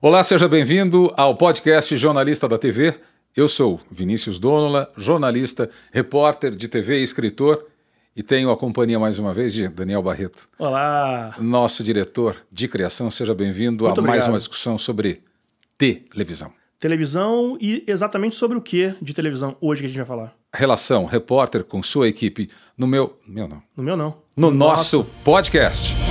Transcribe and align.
Olá, 0.00 0.22
seja 0.22 0.46
bem-vindo 0.46 1.12
ao 1.16 1.34
podcast 1.36 1.96
Jornalista 1.96 2.48
da 2.48 2.58
TV. 2.58 2.94
Eu 3.34 3.48
sou 3.48 3.80
Vinícius 3.90 4.38
Donola, 4.38 4.90
jornalista, 4.96 5.70
repórter 5.92 6.54
de 6.54 6.68
TV 6.68 7.00
e 7.00 7.02
escritor, 7.02 7.66
e 8.14 8.22
tenho 8.22 8.50
a 8.50 8.56
companhia 8.56 8.98
mais 8.98 9.18
uma 9.18 9.32
vez 9.32 9.52
de 9.54 9.68
Daniel 9.68 10.02
Barreto. 10.02 10.48
Olá! 10.58 11.34
Nosso 11.38 11.82
diretor 11.82 12.36
de 12.50 12.68
criação, 12.68 13.10
seja 13.10 13.34
bem-vindo 13.34 13.86
a 13.86 13.88
Muito 13.88 14.02
mais 14.02 14.10
obrigado. 14.24 14.32
uma 14.32 14.38
discussão 14.38 14.78
sobre 14.78 15.22
televisão. 15.78 16.52
Televisão 16.78 17.56
e 17.60 17.82
exatamente 17.86 18.34
sobre 18.36 18.56
o 18.56 18.60
que 18.60 18.94
de 19.00 19.14
televisão 19.14 19.56
hoje 19.60 19.80
que 19.80 19.86
a 19.86 19.88
gente 19.88 19.96
vai 19.96 20.06
falar? 20.06 20.34
Relação 20.52 21.06
repórter 21.06 21.64
com 21.64 21.82
sua 21.82 22.06
equipe 22.06 22.50
no 22.76 22.86
meu. 22.86 23.18
Meu 23.26 23.48
não. 23.48 23.62
No 23.74 23.82
meu 23.82 23.96
não. 23.96 24.18
No 24.36 24.50
nosso 24.50 25.04
podcast. 25.24 26.05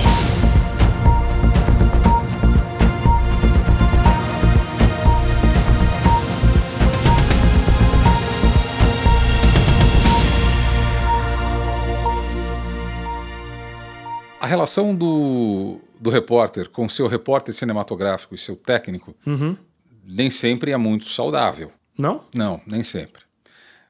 A 14.46 14.48
relação 14.48 14.94
do, 14.94 15.80
do 16.00 16.12
repórter 16.12 16.70
com 16.70 16.88
seu 16.88 17.08
repórter 17.08 17.52
cinematográfico 17.52 18.36
e 18.36 18.38
seu 18.38 18.56
técnico 18.56 19.16
Uhum. 19.26 19.58
nem 20.06 20.30
sempre 20.30 20.70
é 20.72 20.78
muito 20.78 21.10
saudável. 21.10 21.72
Não? 21.98 22.24
Não, 22.32 22.62
nem 22.68 22.84
sempre. 22.84 23.24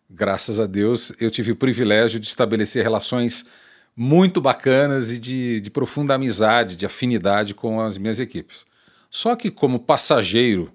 Graças 0.09 0.58
a 0.58 0.66
Deus, 0.66 1.12
eu 1.20 1.30
tive 1.30 1.52
o 1.52 1.58
privilégio 1.58 2.22
de 2.22 2.28
estabelecer 2.28 2.81
relações 2.81 3.45
muito 3.94 4.40
bacanas 4.40 5.12
e 5.12 5.20
de, 5.20 5.59
de 5.59 5.70
profunda 5.70 6.14
amizade, 6.16 6.78
de 6.78 6.86
afinidade 6.86 7.53
com 7.53 7.81
as 7.81 7.98
minhas 7.98 8.22
equipes. 8.22 8.66
Só 9.12 9.36
que, 9.36 9.52
como 9.52 9.78
passageiro 9.78 10.72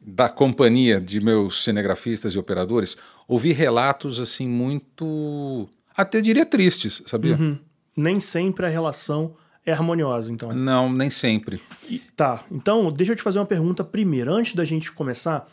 da 0.00 0.28
companhia 0.28 1.00
de 1.00 1.20
meus 1.20 1.62
cinegrafistas 1.62 2.32
e 2.34 2.38
operadores, 2.38 2.96
ouvi 3.28 3.52
relatos 3.52 4.18
assim 4.18 4.48
muito, 4.48 5.68
até 5.96 6.20
diria 6.20 6.44
tristes, 6.44 7.00
sabia? 7.06 7.36
Uhum. 7.36 7.67
Nem 7.98 8.20
sempre 8.20 8.64
a 8.64 8.68
relação 8.68 9.34
é 9.66 9.72
harmoniosa, 9.72 10.32
então. 10.32 10.50
Não, 10.52 10.90
nem 10.92 11.10
sempre. 11.10 11.60
E- 11.90 11.98
tá, 12.16 12.44
então 12.50 12.92
deixa 12.92 13.12
eu 13.12 13.16
te 13.16 13.22
fazer 13.22 13.38
uma 13.40 13.46
pergunta 13.46 13.82
primeiro. 13.82 14.32
Antes 14.32 14.54
da 14.54 14.64
gente 14.64 14.92
começar, 14.92 15.46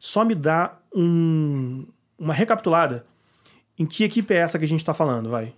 só 0.00 0.24
me 0.24 0.34
dá 0.34 0.76
um- 0.94 1.86
uma 2.18 2.34
recapitulada. 2.34 3.06
Em 3.78 3.86
que 3.86 4.04
equipe 4.04 4.34
é 4.34 4.38
essa 4.38 4.58
que 4.58 4.64
a 4.64 4.68
gente 4.68 4.84
tá 4.84 4.92
falando, 4.92 5.30
vai? 5.30 5.54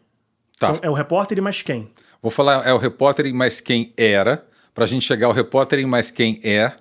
Tá. 0.59 0.69
Então, 0.70 0.81
é 0.83 0.91
o 0.91 0.92
repórter 0.95 1.39
e 1.39 1.41
mais 1.41 1.62
quem? 1.62 1.91
Vou 2.23 2.31
falar 2.31 2.67
é 2.67 2.73
o 2.73 2.79
repórter 2.79 3.27
e 3.27 3.33
mais 3.33 3.61
quem 3.61 3.92
era, 3.97 4.47
para 4.75 4.84
a 4.84 4.86
gente 4.86 5.05
chegar 5.05 5.27
ao 5.27 5.33
repórter 5.33 5.79
e 5.79 5.86
mais 5.86 6.11
quem 6.11 6.41
é. 6.45 6.73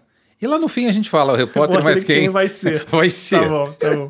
E 0.42 0.46
lá 0.48 0.60
no 0.60 0.68
fim 0.68 0.88
a 0.88 0.92
gente 0.92 1.10
fala 1.10 1.34
o 1.34 1.36
repórter, 1.36 1.78
Repórter 1.78 1.84
mais 1.84 2.04
quem 2.04 2.20
quem, 2.22 2.30
vai 2.30 2.48
ser. 2.50 2.84
vai 2.92 3.10
ser. 3.10 3.40
Tá 3.40 3.48
bom, 3.48 3.72
tá 3.74 3.96
bom. 3.96 4.10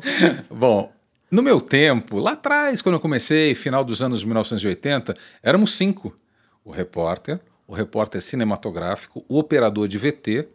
Bom, 0.50 0.92
no 1.34 1.42
meu 1.42 1.60
tempo, 1.60 2.18
lá 2.18 2.32
atrás, 2.32 2.80
quando 2.80 2.94
eu 2.94 3.00
comecei, 3.00 3.54
final 3.54 3.84
dos 3.84 4.00
anos 4.00 4.22
1980, 4.22 5.16
éramos 5.42 5.74
cinco: 5.74 6.16
o 6.64 6.70
repórter, 6.70 7.40
o 7.66 7.74
repórter 7.74 8.22
cinematográfico, 8.22 9.24
o 9.28 9.38
operador 9.38 9.88
de 9.88 9.98
VT, 9.98 10.48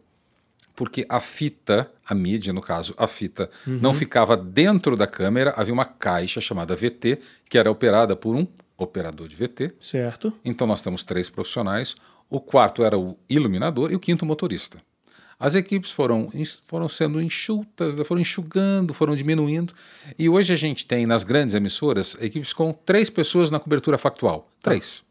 porque 0.75 1.05
a 1.09 1.19
fita, 1.19 1.91
a 2.05 2.15
mídia, 2.15 2.53
no 2.53 2.61
caso, 2.61 2.93
a 2.97 3.07
fita, 3.07 3.49
não 3.67 3.93
ficava 3.93 4.37
dentro 4.37 4.95
da 4.95 5.05
câmera, 5.05 5.53
havia 5.57 5.73
uma 5.73 5.83
caixa 5.83 6.39
chamada 6.39 6.75
VT, 6.75 7.19
que 7.49 7.57
era 7.57 7.69
operada 7.69 8.15
por 8.15 8.33
um 8.33 8.47
operador 8.77 9.27
de 9.27 9.35
VT. 9.35 9.73
Certo. 9.81 10.31
Então 10.45 10.65
nós 10.65 10.81
temos 10.81 11.03
três 11.03 11.29
profissionais. 11.29 11.97
O 12.29 12.39
quarto 12.39 12.85
era 12.85 12.97
o 12.97 13.17
iluminador 13.27 13.91
e 13.91 13.95
o 13.95 13.99
quinto 13.99 14.23
o 14.23 14.27
motorista. 14.27 14.77
As 15.39 15.55
equipes 15.55 15.89
foram, 15.89 16.29
foram 16.67 16.89
sendo 16.89 17.21
enxutas, 17.21 17.95
foram 18.05 18.19
enxugando, 18.21 18.93
foram 18.93 19.15
diminuindo. 19.15 19.73
E 20.17 20.27
hoje 20.27 20.51
a 20.51 20.57
gente 20.57 20.85
tem 20.85 21.05
nas 21.05 21.23
grandes 21.23 21.55
emissoras 21.55 22.17
equipes 22.19 22.51
com 22.51 22.73
três 22.73 23.09
pessoas 23.09 23.49
na 23.49 23.57
cobertura 23.57 23.97
factual. 23.97 24.51
Três. 24.61 25.01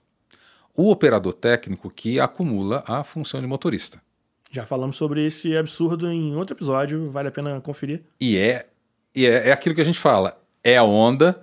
O 0.76 0.90
operador 0.90 1.32
técnico 1.32 1.90
que 1.90 2.20
acumula 2.20 2.84
a 2.86 3.02
função 3.02 3.40
de 3.40 3.46
motorista. 3.46 4.00
Já 4.52 4.66
falamos 4.66 4.96
sobre 4.96 5.24
esse 5.24 5.56
absurdo 5.56 6.10
em 6.10 6.36
outro 6.36 6.54
episódio, 6.54 7.10
vale 7.10 7.28
a 7.28 7.32
pena 7.32 7.58
conferir. 7.62 8.02
E 8.20 8.36
é, 8.36 8.66
e 9.14 9.26
é, 9.26 9.48
é 9.48 9.52
aquilo 9.52 9.74
que 9.74 9.80
a 9.80 9.84
gente 9.84 9.98
fala: 9.98 10.38
é 10.62 10.76
a 10.76 10.82
onda, 10.84 11.40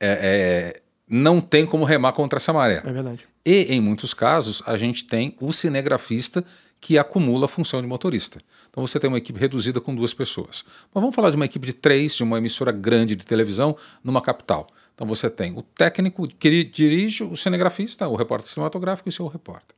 é- 0.00 0.74
é- 0.78 0.82
não 1.08 1.40
tem 1.40 1.64
como 1.66 1.84
remar 1.84 2.12
contra 2.12 2.38
essa 2.38 2.52
maré. 2.52 2.82
É 2.84 2.92
verdade. 2.92 3.26
E, 3.44 3.72
em 3.74 3.80
muitos 3.80 4.12
casos, 4.12 4.62
a 4.66 4.76
gente 4.76 5.04
tem 5.04 5.36
o 5.40 5.52
cinegrafista 5.52 6.44
que 6.80 6.98
acumula 6.98 7.46
a 7.46 7.48
função 7.48 7.80
de 7.80 7.86
motorista. 7.86 8.40
Então 8.70 8.86
você 8.86 9.00
tem 9.00 9.08
uma 9.08 9.18
equipe 9.18 9.38
reduzida 9.38 9.80
com 9.80 9.94
duas 9.94 10.12
pessoas. 10.12 10.64
Mas 10.94 11.00
vamos 11.00 11.14
falar 11.14 11.30
de 11.30 11.36
uma 11.36 11.44
equipe 11.44 11.66
de 11.66 11.72
três, 11.72 12.14
de 12.14 12.22
uma 12.22 12.38
emissora 12.38 12.70
grande 12.70 13.16
de 13.16 13.26
televisão 13.26 13.76
numa 14.04 14.20
capital. 14.20 14.66
Então 14.94 15.06
você 15.06 15.28
tem 15.28 15.56
o 15.56 15.62
técnico 15.62 16.26
que 16.28 16.64
dirige 16.64 17.24
o 17.24 17.36
cinegrafista, 17.36 18.08
o 18.08 18.16
repórter 18.16 18.50
cinematográfico 18.50 19.08
e 19.08 19.10
o 19.10 19.12
seu 19.12 19.26
repórter. 19.26 19.76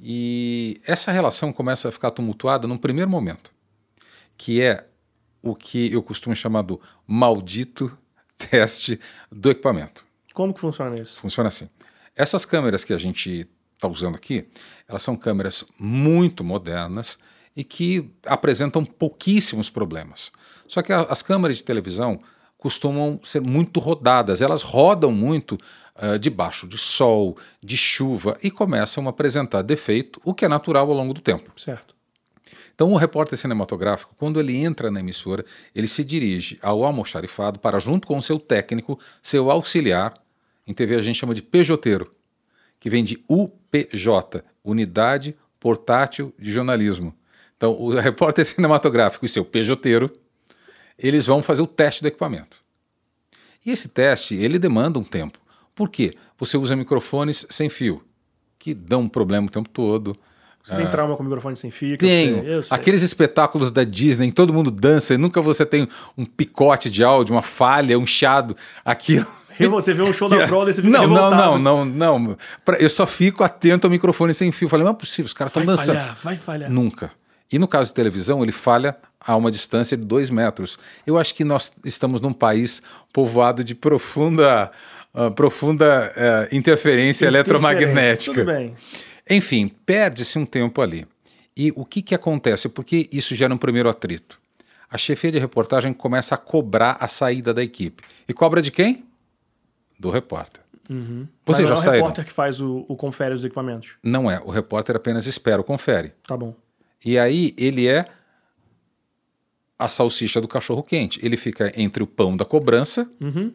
E 0.00 0.80
essa 0.86 1.10
relação 1.10 1.52
começa 1.52 1.88
a 1.88 1.92
ficar 1.92 2.10
tumultuada 2.12 2.68
num 2.68 2.78
primeiro 2.78 3.10
momento, 3.10 3.50
que 4.36 4.62
é 4.62 4.86
o 5.42 5.54
que 5.54 5.92
eu 5.92 6.02
costumo 6.02 6.36
chamar 6.36 6.62
do 6.62 6.80
maldito 7.06 7.96
teste 8.38 9.00
do 9.30 9.50
equipamento. 9.50 10.06
Como 10.32 10.54
que 10.54 10.60
funciona 10.60 10.98
isso? 10.98 11.18
Funciona 11.18 11.48
assim. 11.48 11.68
Essas 12.14 12.44
câmeras 12.44 12.84
que 12.84 12.92
a 12.92 12.98
gente 12.98 13.48
está 13.78 13.88
usando 13.88 14.16
aqui, 14.16 14.46
elas 14.88 15.02
são 15.02 15.16
câmeras 15.16 15.64
muito 15.78 16.42
modernas 16.44 17.16
e 17.56 17.64
que 17.64 18.10
apresentam 18.26 18.84
pouquíssimos 18.84 19.70
problemas. 19.70 20.30
Só 20.66 20.82
que 20.82 20.92
a- 20.92 21.02
as 21.08 21.22
câmeras 21.22 21.56
de 21.56 21.64
televisão 21.64 22.20
costumam 22.58 23.20
ser 23.22 23.40
muito 23.40 23.78
rodadas, 23.80 24.42
elas 24.42 24.62
rodam 24.62 25.12
muito 25.12 25.56
ah, 26.00 26.16
debaixo 26.16 26.68
de 26.68 26.78
sol, 26.78 27.36
de 27.60 27.76
chuva 27.76 28.36
e 28.40 28.52
começam 28.52 29.06
a 29.06 29.10
apresentar 29.10 29.62
defeito, 29.62 30.20
o 30.24 30.32
que 30.32 30.44
é 30.44 30.48
natural 30.48 30.88
ao 30.88 30.96
longo 30.96 31.12
do 31.12 31.20
tempo. 31.20 31.50
Certo. 31.56 31.92
Então, 32.72 32.92
o 32.92 32.96
repórter 32.96 33.36
cinematográfico, 33.36 34.14
quando 34.16 34.38
ele 34.38 34.56
entra 34.56 34.92
na 34.92 35.00
emissora, 35.00 35.44
ele 35.74 35.88
se 35.88 36.04
dirige 36.04 36.56
ao 36.62 36.84
almoxarifado 36.84 37.58
para, 37.58 37.80
junto 37.80 38.06
com 38.06 38.16
o 38.16 38.22
seu 38.22 38.38
técnico, 38.38 38.96
seu 39.20 39.50
auxiliar, 39.50 40.14
em 40.64 40.72
TV 40.72 40.94
a 40.94 41.02
gente 41.02 41.18
chama 41.18 41.34
de 41.34 41.42
pejoteiro, 41.42 42.12
que 42.80 42.88
vem 42.90 43.02
de 43.04 43.22
UPJ, 43.28 44.42
Unidade 44.64 45.36
Portátil 45.58 46.32
de 46.38 46.52
Jornalismo. 46.52 47.14
Então, 47.56 47.72
o 47.72 47.90
repórter 47.98 48.44
cinematográfico 48.46 49.24
e 49.24 49.28
seu 49.28 49.44
pejoteiro, 49.44 50.10
eles 50.98 51.26
vão 51.26 51.42
fazer 51.42 51.62
o 51.62 51.66
teste 51.66 52.02
do 52.02 52.08
equipamento. 52.08 52.58
E 53.66 53.70
esse 53.70 53.88
teste, 53.88 54.34
ele 54.36 54.58
demanda 54.58 54.98
um 54.98 55.04
tempo. 55.04 55.38
Por 55.74 55.88
quê? 55.90 56.14
Você 56.38 56.56
usa 56.56 56.76
microfones 56.76 57.46
sem 57.50 57.68
fio, 57.68 58.02
que 58.58 58.72
dão 58.74 59.02
um 59.02 59.08
problema 59.08 59.46
o 59.46 59.50
tempo 59.50 59.68
todo. 59.68 60.16
Você 60.62 60.74
tem 60.76 60.86
trauma 60.90 61.16
com 61.16 61.22
microfone 61.22 61.56
sem 61.56 61.70
fio? 61.70 61.96
que 61.96 62.04
eu 62.04 62.08
Ah. 62.08 62.12
Tenho. 62.12 62.42
sei, 62.42 62.54
eu 62.54 62.62
sei. 62.62 62.76
Aqueles 62.76 63.02
espetáculos 63.02 63.70
da 63.70 63.84
Disney, 63.84 64.30
todo 64.32 64.52
mundo 64.52 64.70
dança 64.70 65.14
e 65.14 65.16
nunca 65.18 65.40
você 65.40 65.64
tem 65.64 65.88
um 66.16 66.24
picote 66.24 66.90
de 66.90 67.02
áudio, 67.02 67.34
uma 67.34 67.42
falha, 67.42 67.98
um 67.98 68.06
chiado, 68.06 68.56
aquilo. 68.84 69.26
E 69.60 69.66
você 69.66 69.92
vê 69.94 70.02
um 70.02 70.12
show 70.12 70.28
da 70.28 70.46
Broadway, 70.46 70.72
você 70.72 70.82
fica 70.82 70.98
não, 70.98 71.06
não, 71.06 71.14
revoltado. 71.14 71.58
não, 71.58 71.84
não, 71.84 72.18
não. 72.18 72.38
Pra- 72.64 72.76
Eu 72.78 72.88
só 72.90 73.06
fico 73.06 73.42
atento 73.44 73.86
ao 73.86 73.90
microfone 73.90 74.32
sem 74.34 74.50
fio. 74.52 74.68
Falei, 74.68 74.84
não 74.84 74.92
é 74.92 74.94
possível, 74.94 75.26
os 75.26 75.32
caras 75.32 75.50
estão 75.50 75.64
Vai 75.64 75.76
dançando. 75.76 75.96
falhar, 75.96 76.18
vai 76.22 76.36
falhar. 76.36 76.70
Nunca. 76.70 77.10
E 77.50 77.58
no 77.58 77.66
caso 77.66 77.90
de 77.90 77.94
televisão, 77.94 78.42
ele 78.42 78.52
falha 78.52 78.94
a 79.20 79.34
uma 79.34 79.50
distância 79.50 79.96
de 79.96 80.04
dois 80.04 80.28
metros. 80.30 80.78
Eu 81.06 81.18
acho 81.18 81.34
que 81.34 81.44
nós 81.44 81.72
estamos 81.84 82.20
num 82.20 82.32
país 82.32 82.82
povoado 83.12 83.64
de 83.64 83.74
profunda, 83.74 84.70
ah, 85.14 85.30
profunda 85.30 86.12
eh, 86.14 86.48
interferência 86.52 87.26
eletromagnética. 87.26 88.34
Tudo 88.34 88.46
bem. 88.46 88.74
Enfim, 89.28 89.70
perde-se 89.86 90.38
um 90.38 90.44
tempo 90.46 90.80
ali. 90.82 91.06
E 91.56 91.72
o 91.74 91.84
que, 91.84 92.02
que 92.02 92.14
acontece? 92.14 92.68
Porque 92.68 93.08
isso 93.12 93.34
gera 93.34 93.52
um 93.52 93.58
primeiro 93.58 93.88
atrito. 93.88 94.38
A 94.90 94.96
chefia 94.96 95.30
de 95.32 95.38
reportagem 95.38 95.92
começa 95.92 96.34
a 96.34 96.38
cobrar 96.38 96.96
a 97.00 97.08
saída 97.08 97.52
da 97.52 97.62
equipe. 97.62 98.02
E 98.28 98.32
cobra 98.32 98.62
de 98.62 98.70
quem? 98.70 99.04
Do 99.98 100.10
repórter. 100.10 100.62
Mas 100.88 101.26
Vocês 101.44 101.68
não 101.68 101.76
já 101.76 101.84
é 101.84 101.88
o 101.88 101.92
repórter 101.96 102.24
que 102.24 102.32
faz 102.32 102.60
o, 102.62 102.86
o 102.88 102.96
confere 102.96 103.34
os 103.34 103.44
equipamentos. 103.44 103.96
Não 104.02 104.30
é. 104.30 104.40
O 104.42 104.50
repórter 104.50 104.96
apenas 104.96 105.26
espera 105.26 105.60
o 105.60 105.64
confere. 105.64 106.12
Tá 106.26 106.34
bom. 106.36 106.54
E 107.04 107.18
aí 107.18 107.54
ele 107.58 107.86
é 107.86 108.06
a 109.78 109.88
salsicha 109.88 110.40
do 110.40 110.48
cachorro 110.48 110.82
quente. 110.82 111.20
Ele 111.24 111.36
fica 111.36 111.70
entre 111.76 112.02
o 112.02 112.06
pão 112.06 112.36
da 112.36 112.44
cobrança 112.44 113.10
Uhum. 113.20 113.52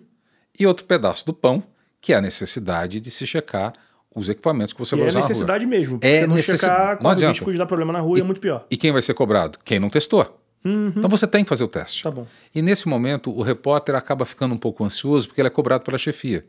e 0.58 0.66
outro 0.68 0.86
pedaço 0.86 1.26
do 1.26 1.34
pão, 1.34 1.64
que 2.00 2.14
é 2.14 2.18
a 2.18 2.22
necessidade 2.22 3.00
de 3.00 3.10
se 3.12 3.26
checar 3.26 3.74
os 4.16 4.30
equipamentos 4.30 4.72
que 4.74 4.80
você 4.80 4.96
E 4.96 5.00
vai 5.00 5.08
é 5.08 5.10
usar 5.10 5.20
rua. 5.22 5.28
necessidade 5.30 5.66
mesmo. 5.66 5.98
É 6.02 6.12
É 6.12 6.20
você 6.22 6.28
não 6.28 6.36
necessidade. 6.36 6.62
checar, 6.74 6.96
Não 6.96 7.02
corre 7.16 7.26
o 7.26 7.30
risco 7.30 7.52
de 7.52 7.58
dar 7.58 7.66
problema 7.66 7.92
na 7.92 8.00
rua 8.00 8.18
e 8.20 8.22
é 8.22 8.24
muito 8.24 8.40
pior. 8.40 8.66
E 8.70 8.78
quem 8.78 8.92
vai 8.92 9.02
ser 9.02 9.16
cobrado? 9.16 9.58
Quem 9.66 9.80
não 9.80 9.90
testou. 9.90 10.40
Então 10.66 11.10
você 11.10 11.28
tem 11.28 11.44
que 11.44 11.50
fazer 11.50 11.64
o 11.64 11.68
teste. 11.68 12.04
Tá 12.04 12.12
bom. 12.12 12.26
E 12.54 12.62
nesse 12.62 12.88
momento 12.88 13.32
o 13.32 13.42
repórter 13.42 13.96
acaba 13.96 14.26
ficando 14.26 14.56
um 14.56 14.58
pouco 14.58 14.84
ansioso 14.84 15.28
porque 15.28 15.42
ele 15.42 15.48
é 15.48 15.52
cobrado 15.52 15.84
pela 15.84 15.98
chefia. 15.98 16.48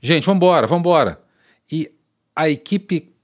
Gente, 0.00 0.24
vamos 0.24 0.38
embora, 0.38 0.66
vamos 0.66 0.80
embora. 0.80 1.20
E 1.70 1.92
a 2.34 2.48
equipe 2.48 3.14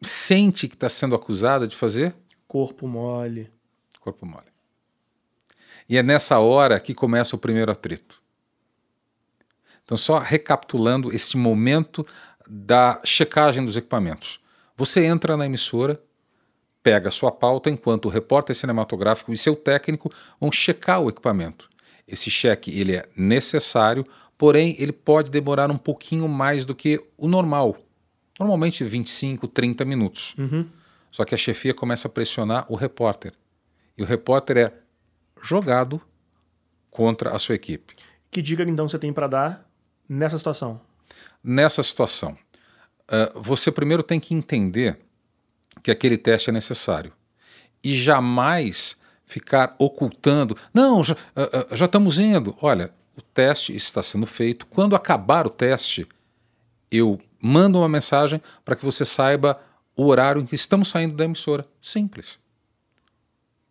sente 0.00 0.68
que 0.68 0.74
está 0.74 0.88
sendo 0.88 1.14
acusada 1.14 1.66
de 1.66 1.76
fazer 1.76 2.14
Corpo 2.54 2.86
mole. 2.86 3.50
Corpo 3.98 4.24
mole. 4.24 4.46
E 5.88 5.96
é 5.98 6.04
nessa 6.04 6.38
hora 6.38 6.78
que 6.78 6.94
começa 6.94 7.34
o 7.34 7.38
primeiro 7.38 7.72
atrito. 7.72 8.22
Então, 9.82 9.96
só 9.96 10.20
recapitulando 10.20 11.12
esse 11.12 11.36
momento 11.36 12.06
da 12.48 13.00
checagem 13.04 13.64
dos 13.64 13.76
equipamentos. 13.76 14.38
Você 14.76 15.04
entra 15.04 15.36
na 15.36 15.46
emissora, 15.46 16.00
pega 16.84 17.10
sua 17.10 17.32
pauta, 17.32 17.70
enquanto 17.70 18.04
o 18.04 18.08
repórter 18.10 18.54
cinematográfico 18.54 19.32
e 19.32 19.38
seu 19.38 19.56
técnico 19.56 20.12
vão 20.38 20.52
checar 20.52 21.00
o 21.00 21.08
equipamento. 21.08 21.70
Esse 22.06 22.30
cheque 22.30 22.78
ele 22.78 22.94
é 22.94 23.08
necessário, 23.16 24.06
porém 24.36 24.76
ele 24.78 24.92
pode 24.92 25.30
demorar 25.30 25.70
um 25.70 25.78
pouquinho 25.78 26.28
mais 26.28 26.66
do 26.66 26.74
que 26.74 27.02
o 27.16 27.26
normal. 27.26 27.78
Normalmente 28.38 28.84
25, 28.84 29.48
30 29.48 29.84
minutos. 29.86 30.34
Uhum. 30.36 30.68
Só 31.10 31.24
que 31.24 31.34
a 31.34 31.38
chefia 31.38 31.72
começa 31.72 32.06
a 32.06 32.10
pressionar 32.10 32.66
o 32.68 32.76
repórter. 32.76 33.32
E 33.96 34.02
o 34.02 34.06
repórter 34.06 34.58
é 34.58 34.72
jogado 35.42 36.02
contra 36.90 37.34
a 37.34 37.38
sua 37.38 37.54
equipe. 37.54 37.94
Que 38.30 38.42
dica 38.42 38.62
então 38.62 38.86
você 38.86 38.98
tem 38.98 39.12
para 39.12 39.26
dar 39.26 39.70
nessa 40.06 40.36
situação? 40.36 40.80
Nessa 41.42 41.82
situação, 41.82 42.36
uh, 43.08 43.40
você 43.40 43.70
primeiro 43.72 44.02
tem 44.02 44.20
que 44.20 44.34
entender 44.34 44.98
que 45.84 45.90
aquele 45.90 46.16
teste 46.16 46.48
é 46.48 46.52
necessário 46.52 47.12
e 47.84 47.94
jamais 47.94 48.96
ficar 49.26 49.76
ocultando. 49.78 50.56
Não, 50.72 51.04
já, 51.04 51.14
uh, 51.14 51.72
uh, 51.72 51.76
já 51.76 51.84
estamos 51.84 52.18
indo. 52.18 52.56
Olha, 52.62 52.90
o 53.14 53.20
teste 53.20 53.76
está 53.76 54.02
sendo 54.02 54.26
feito. 54.26 54.66
Quando 54.66 54.96
acabar 54.96 55.46
o 55.46 55.50
teste, 55.50 56.08
eu 56.90 57.20
mando 57.38 57.78
uma 57.78 57.88
mensagem 57.88 58.40
para 58.64 58.74
que 58.74 58.84
você 58.84 59.04
saiba 59.04 59.60
o 59.94 60.06
horário 60.06 60.40
em 60.40 60.46
que 60.46 60.54
estamos 60.54 60.88
saindo 60.88 61.14
da 61.14 61.24
emissora. 61.24 61.68
Simples. 61.82 62.38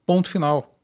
Ponto 0.06 0.30
final. 0.30 0.78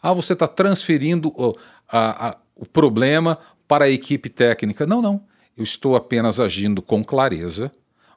Ah, 0.00 0.14
você 0.14 0.32
está 0.32 0.48
transferindo 0.48 1.28
o, 1.36 1.54
a, 1.86 2.28
a, 2.28 2.36
o 2.56 2.64
problema 2.64 3.38
para 3.68 3.84
a 3.84 3.90
equipe 3.90 4.30
técnica. 4.30 4.86
Não, 4.86 5.02
não. 5.02 5.22
Eu 5.54 5.64
estou 5.64 5.94
apenas 5.96 6.40
agindo 6.40 6.80
com 6.80 7.04
clareza 7.04 7.70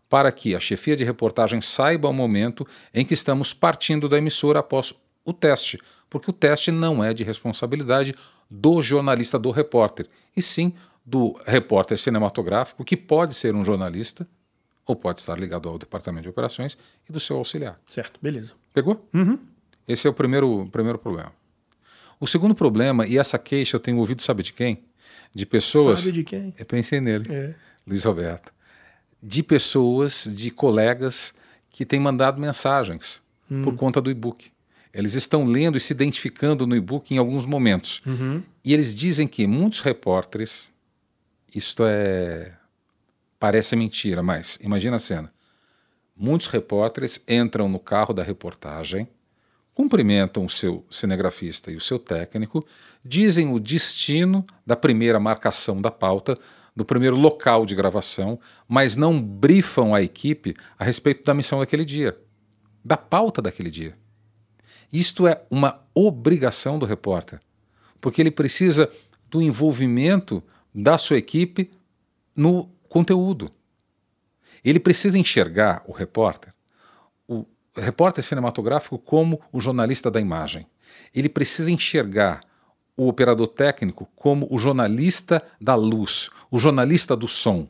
para 0.10 0.32
que 0.32 0.56
a 0.56 0.60
chefia 0.60 0.96
de 0.96 1.04
reportagem 1.04 1.62
saiba 1.62 2.08
o 2.08 2.14
momento 2.14 2.66
em 2.94 3.04
que 3.06 3.14
estamos 3.14 3.54
partindo 3.54 4.08
da 4.08 4.18
emissora 4.18 4.60
após 4.60 4.94
o 5.24 5.34
teste, 5.34 5.80
porque 6.10 6.30
o 6.30 6.34
teste 6.34 6.72
não 6.72 7.04
é 7.04 7.14
de 7.14 7.24
responsabilidade 7.24 8.14
do 8.50 8.82
jornalista, 8.82 9.40
do 9.40 9.52
repórter, 9.52 10.08
e 10.38 10.42
sim 10.42 10.74
do 11.06 11.40
repórter 11.46 11.98
cinematográfico, 11.98 12.84
que 12.84 12.96
pode 12.96 13.34
ser 13.36 13.56
um 13.56 13.64
jornalista 13.66 14.28
ou 14.86 14.96
pode 14.96 15.20
estar 15.20 15.38
ligado 15.40 15.68
ao 15.68 15.78
departamento 15.80 16.24
de 16.24 16.30
operações 16.30 16.78
e 17.10 17.12
do 17.12 17.20
seu 17.20 17.38
auxiliar. 17.38 17.80
Certo, 17.86 18.20
beleza. 18.22 18.54
Pegou? 18.74 19.08
Uhum. 19.14 19.40
Esse 19.88 20.08
é 20.08 20.10
o 20.10 20.14
primeiro, 20.14 20.68
primeiro 20.72 20.98
problema. 21.00 21.32
O 22.20 22.28
segundo 22.28 22.56
problema, 22.56 23.06
e 23.06 23.18
essa 23.18 23.38
queixa 23.38 23.76
eu 23.76 23.80
tenho 23.80 23.98
ouvido, 23.98 24.22
sabe 24.22 24.42
de 24.44 24.54
quem? 24.54 24.84
De 25.34 25.46
pessoas. 25.46 26.00
Sabe 26.00 26.12
de 26.12 26.24
quem? 26.24 26.54
Eu 26.58 26.66
pensei 26.66 27.02
nele, 27.02 27.26
É. 27.34 27.56
Luiz 27.86 28.04
Roberto. 28.04 28.54
De 29.22 29.42
pessoas, 29.42 30.30
de 30.32 30.52
colegas 30.52 31.34
que 31.70 31.86
têm 31.86 32.00
mandado 32.00 32.40
mensagens 32.40 33.22
por 33.64 33.76
conta 33.76 34.02
do 34.02 34.10
e-book. 34.10 34.52
Eles 34.94 35.14
estão 35.14 35.46
lendo 35.46 35.78
e 35.78 35.82
se 35.82 35.94
identificando 35.94 36.66
no 36.66 36.76
e-book 36.76 37.14
em 37.14 37.18
alguns 37.18 37.46
momentos. 37.46 38.02
Uhum. 38.06 38.42
E 38.64 38.74
eles 38.74 38.96
dizem 38.96 39.28
que 39.28 39.46
muitos 39.46 39.82
repórteres, 39.82 40.72
isto 41.54 41.84
é. 41.86 42.54
parece 43.38 43.76
mentira, 43.76 44.24
mas 44.24 44.58
imagina 44.62 44.96
a 44.96 45.00
cena. 45.00 45.34
Muitos 46.16 46.48
repórteres 46.48 47.22
entram 47.28 47.68
no 47.68 47.78
carro 47.78 48.14
da 48.14 48.24
reportagem, 48.24 49.06
cumprimentam 49.74 50.46
o 50.46 50.50
seu 50.50 50.86
cinegrafista 50.90 51.70
e 51.70 51.76
o 51.76 51.82
seu 51.82 52.00
técnico, 52.00 52.66
dizem 53.04 53.52
o 53.52 53.60
destino 53.60 54.46
da 54.66 54.78
primeira 54.78 55.20
marcação 55.20 55.82
da 55.82 55.92
pauta, 55.92 56.40
do 56.76 56.84
primeiro 56.84 57.16
local 57.16 57.66
de 57.66 57.74
gravação, 57.74 58.40
mas 58.68 58.96
não 58.96 59.22
brifam 59.22 59.94
a 59.96 60.02
equipe 60.02 60.56
a 60.78 60.84
respeito 60.84 61.24
da 61.24 61.34
missão 61.34 61.60
daquele 61.60 61.86
dia, 61.86 62.20
da 62.84 62.98
pauta 62.98 63.42
daquele 63.42 63.72
dia. 63.72 63.98
Isto 64.92 65.28
é 65.28 65.42
uma 65.50 65.82
obrigação 65.94 66.78
do 66.78 66.86
repórter, 66.86 67.40
porque 68.02 68.22
ele 68.22 68.32
precisa 68.32 68.92
do 69.30 69.42
envolvimento 69.42 70.44
da 70.74 70.98
sua 70.98 71.18
equipe 71.18 71.72
no 72.36 72.70
conteúdo. 72.90 73.52
Ele 74.64 74.80
precisa 74.80 75.18
enxergar 75.18 75.84
o 75.88 75.92
repórter, 75.92 76.54
o 77.28 77.46
repórter 77.76 78.24
cinematográfico, 78.24 78.98
como 78.98 79.42
o 79.52 79.62
jornalista 79.62 80.12
da 80.12 80.20
imagem. 80.20 80.68
Ele 81.14 81.30
precisa 81.30 81.72
enxergar 81.72 82.42
o 82.98 83.08
operador 83.08 83.48
técnico 83.48 84.10
como 84.16 84.48
o 84.50 84.58
jornalista 84.58 85.44
da 85.60 85.76
luz, 85.76 86.30
o 86.50 86.58
jornalista 86.58 87.16
do 87.16 87.28
som. 87.28 87.68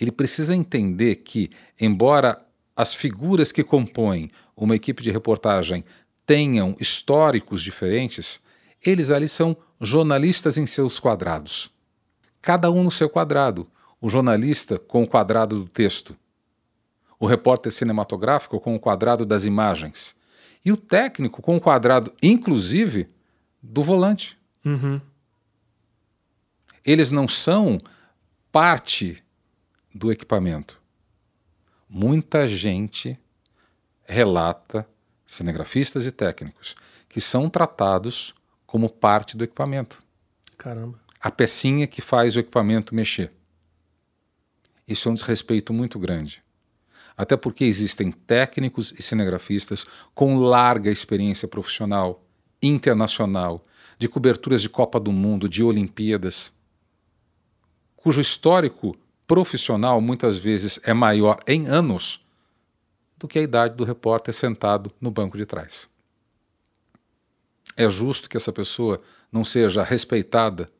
Ele 0.00 0.12
precisa 0.12 0.54
entender 0.54 1.16
que, 1.16 1.50
embora 1.78 2.40
as 2.76 2.94
figuras 2.94 3.50
que 3.50 3.64
compõem 3.64 4.30
uma 4.56 4.76
equipe 4.76 5.02
de 5.02 5.10
reportagem 5.10 5.84
tenham 6.24 6.76
históricos 6.80 7.62
diferentes, 7.62 8.40
eles 8.84 9.10
ali 9.10 9.28
são 9.28 9.56
jornalistas 9.80 10.58
em 10.58 10.66
seus 10.66 10.98
quadrados. 11.00 11.70
Cada 12.40 12.70
um 12.70 12.82
no 12.84 12.90
seu 12.90 13.08
quadrado. 13.08 13.68
O 14.00 14.08
jornalista 14.08 14.78
com 14.78 15.02
o 15.02 15.08
quadrado 15.08 15.58
do 15.58 15.68
texto, 15.68 16.16
o 17.18 17.26
repórter 17.26 17.72
cinematográfico 17.72 18.60
com 18.60 18.76
o 18.76 18.78
quadrado 18.78 19.26
das 19.26 19.44
imagens 19.44 20.14
e 20.64 20.70
o 20.70 20.76
técnico 20.76 21.42
com 21.42 21.56
o 21.56 21.60
quadrado, 21.60 22.12
inclusive, 22.22 23.08
do 23.62 23.82
volante. 23.82 24.38
Uhum. 24.64 25.00
Eles 26.84 27.10
não 27.10 27.28
são 27.28 27.80
parte 28.50 29.22
do 29.94 30.10
equipamento. 30.10 30.80
Muita 31.88 32.48
gente 32.48 33.18
relata, 34.04 34.88
cinegrafistas 35.26 36.06
e 36.06 36.12
técnicos, 36.12 36.74
que 37.08 37.20
são 37.20 37.50
tratados 37.50 38.34
como 38.66 38.88
parte 38.88 39.36
do 39.36 39.44
equipamento. 39.44 40.02
Caramba. 40.56 40.98
A 41.20 41.30
pecinha 41.30 41.86
que 41.86 42.00
faz 42.00 42.36
o 42.36 42.38
equipamento 42.38 42.94
mexer. 42.94 43.32
Isso 44.86 45.08
é 45.08 45.12
um 45.12 45.14
desrespeito 45.14 45.72
muito 45.72 45.98
grande. 45.98 46.42
Até 47.16 47.36
porque 47.36 47.64
existem 47.64 48.12
técnicos 48.12 48.94
e 48.96 49.02
cinegrafistas 49.02 49.84
com 50.14 50.36
larga 50.36 50.90
experiência 50.90 51.48
profissional, 51.48 52.24
internacional, 52.62 53.64
de 53.98 54.08
coberturas 54.08 54.62
de 54.62 54.68
Copa 54.68 54.98
do 55.00 55.12
Mundo, 55.12 55.48
de 55.48 55.62
Olimpíadas, 55.62 56.52
cujo 57.96 58.20
histórico 58.20 58.96
profissional 59.26 60.00
muitas 60.00 60.36
vezes 60.38 60.80
é 60.84 60.94
maior 60.94 61.38
em 61.46 61.66
anos 61.66 62.26
do 63.18 63.26
que 63.28 63.38
a 63.38 63.42
idade 63.42 63.76
do 63.76 63.84
repórter 63.84 64.32
sentado 64.32 64.92
no 65.00 65.10
banco 65.10 65.36
de 65.36 65.44
trás. 65.44 65.88
É 67.76 67.88
justo 67.90 68.28
que 68.28 68.36
essa 68.36 68.52
pessoa 68.52 69.02
não 69.30 69.44
seja 69.44 69.82
respeitada 69.82 70.70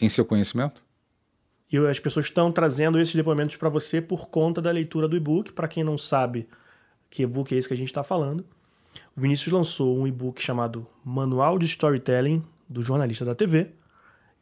em 0.00 0.08
seu 0.08 0.24
conhecimento? 0.24 0.84
E 1.70 1.76
as 1.78 2.00
pessoas 2.00 2.26
estão 2.26 2.50
trazendo 2.50 2.98
esses 2.98 3.14
depoimentos 3.14 3.56
para 3.56 3.68
você 3.68 4.00
por 4.00 4.28
conta 4.28 4.60
da 4.60 4.70
leitura 4.70 5.06
do 5.06 5.16
e-book. 5.16 5.52
Para 5.52 5.68
quem 5.68 5.84
não 5.84 5.98
sabe 5.98 6.48
que 7.10 7.22
e-book 7.22 7.54
é 7.54 7.58
esse 7.58 7.68
que 7.68 7.74
a 7.74 7.76
gente 7.76 7.88
está 7.88 8.02
falando, 8.02 8.44
o 9.16 9.20
Vinícius 9.20 9.52
lançou 9.52 9.98
um 9.98 10.06
e-book 10.06 10.40
chamado 10.42 10.86
Manual 11.04 11.58
de 11.58 11.66
Storytelling 11.66 12.42
do 12.68 12.82
Jornalista 12.82 13.24
da 13.24 13.34
TV. 13.34 13.70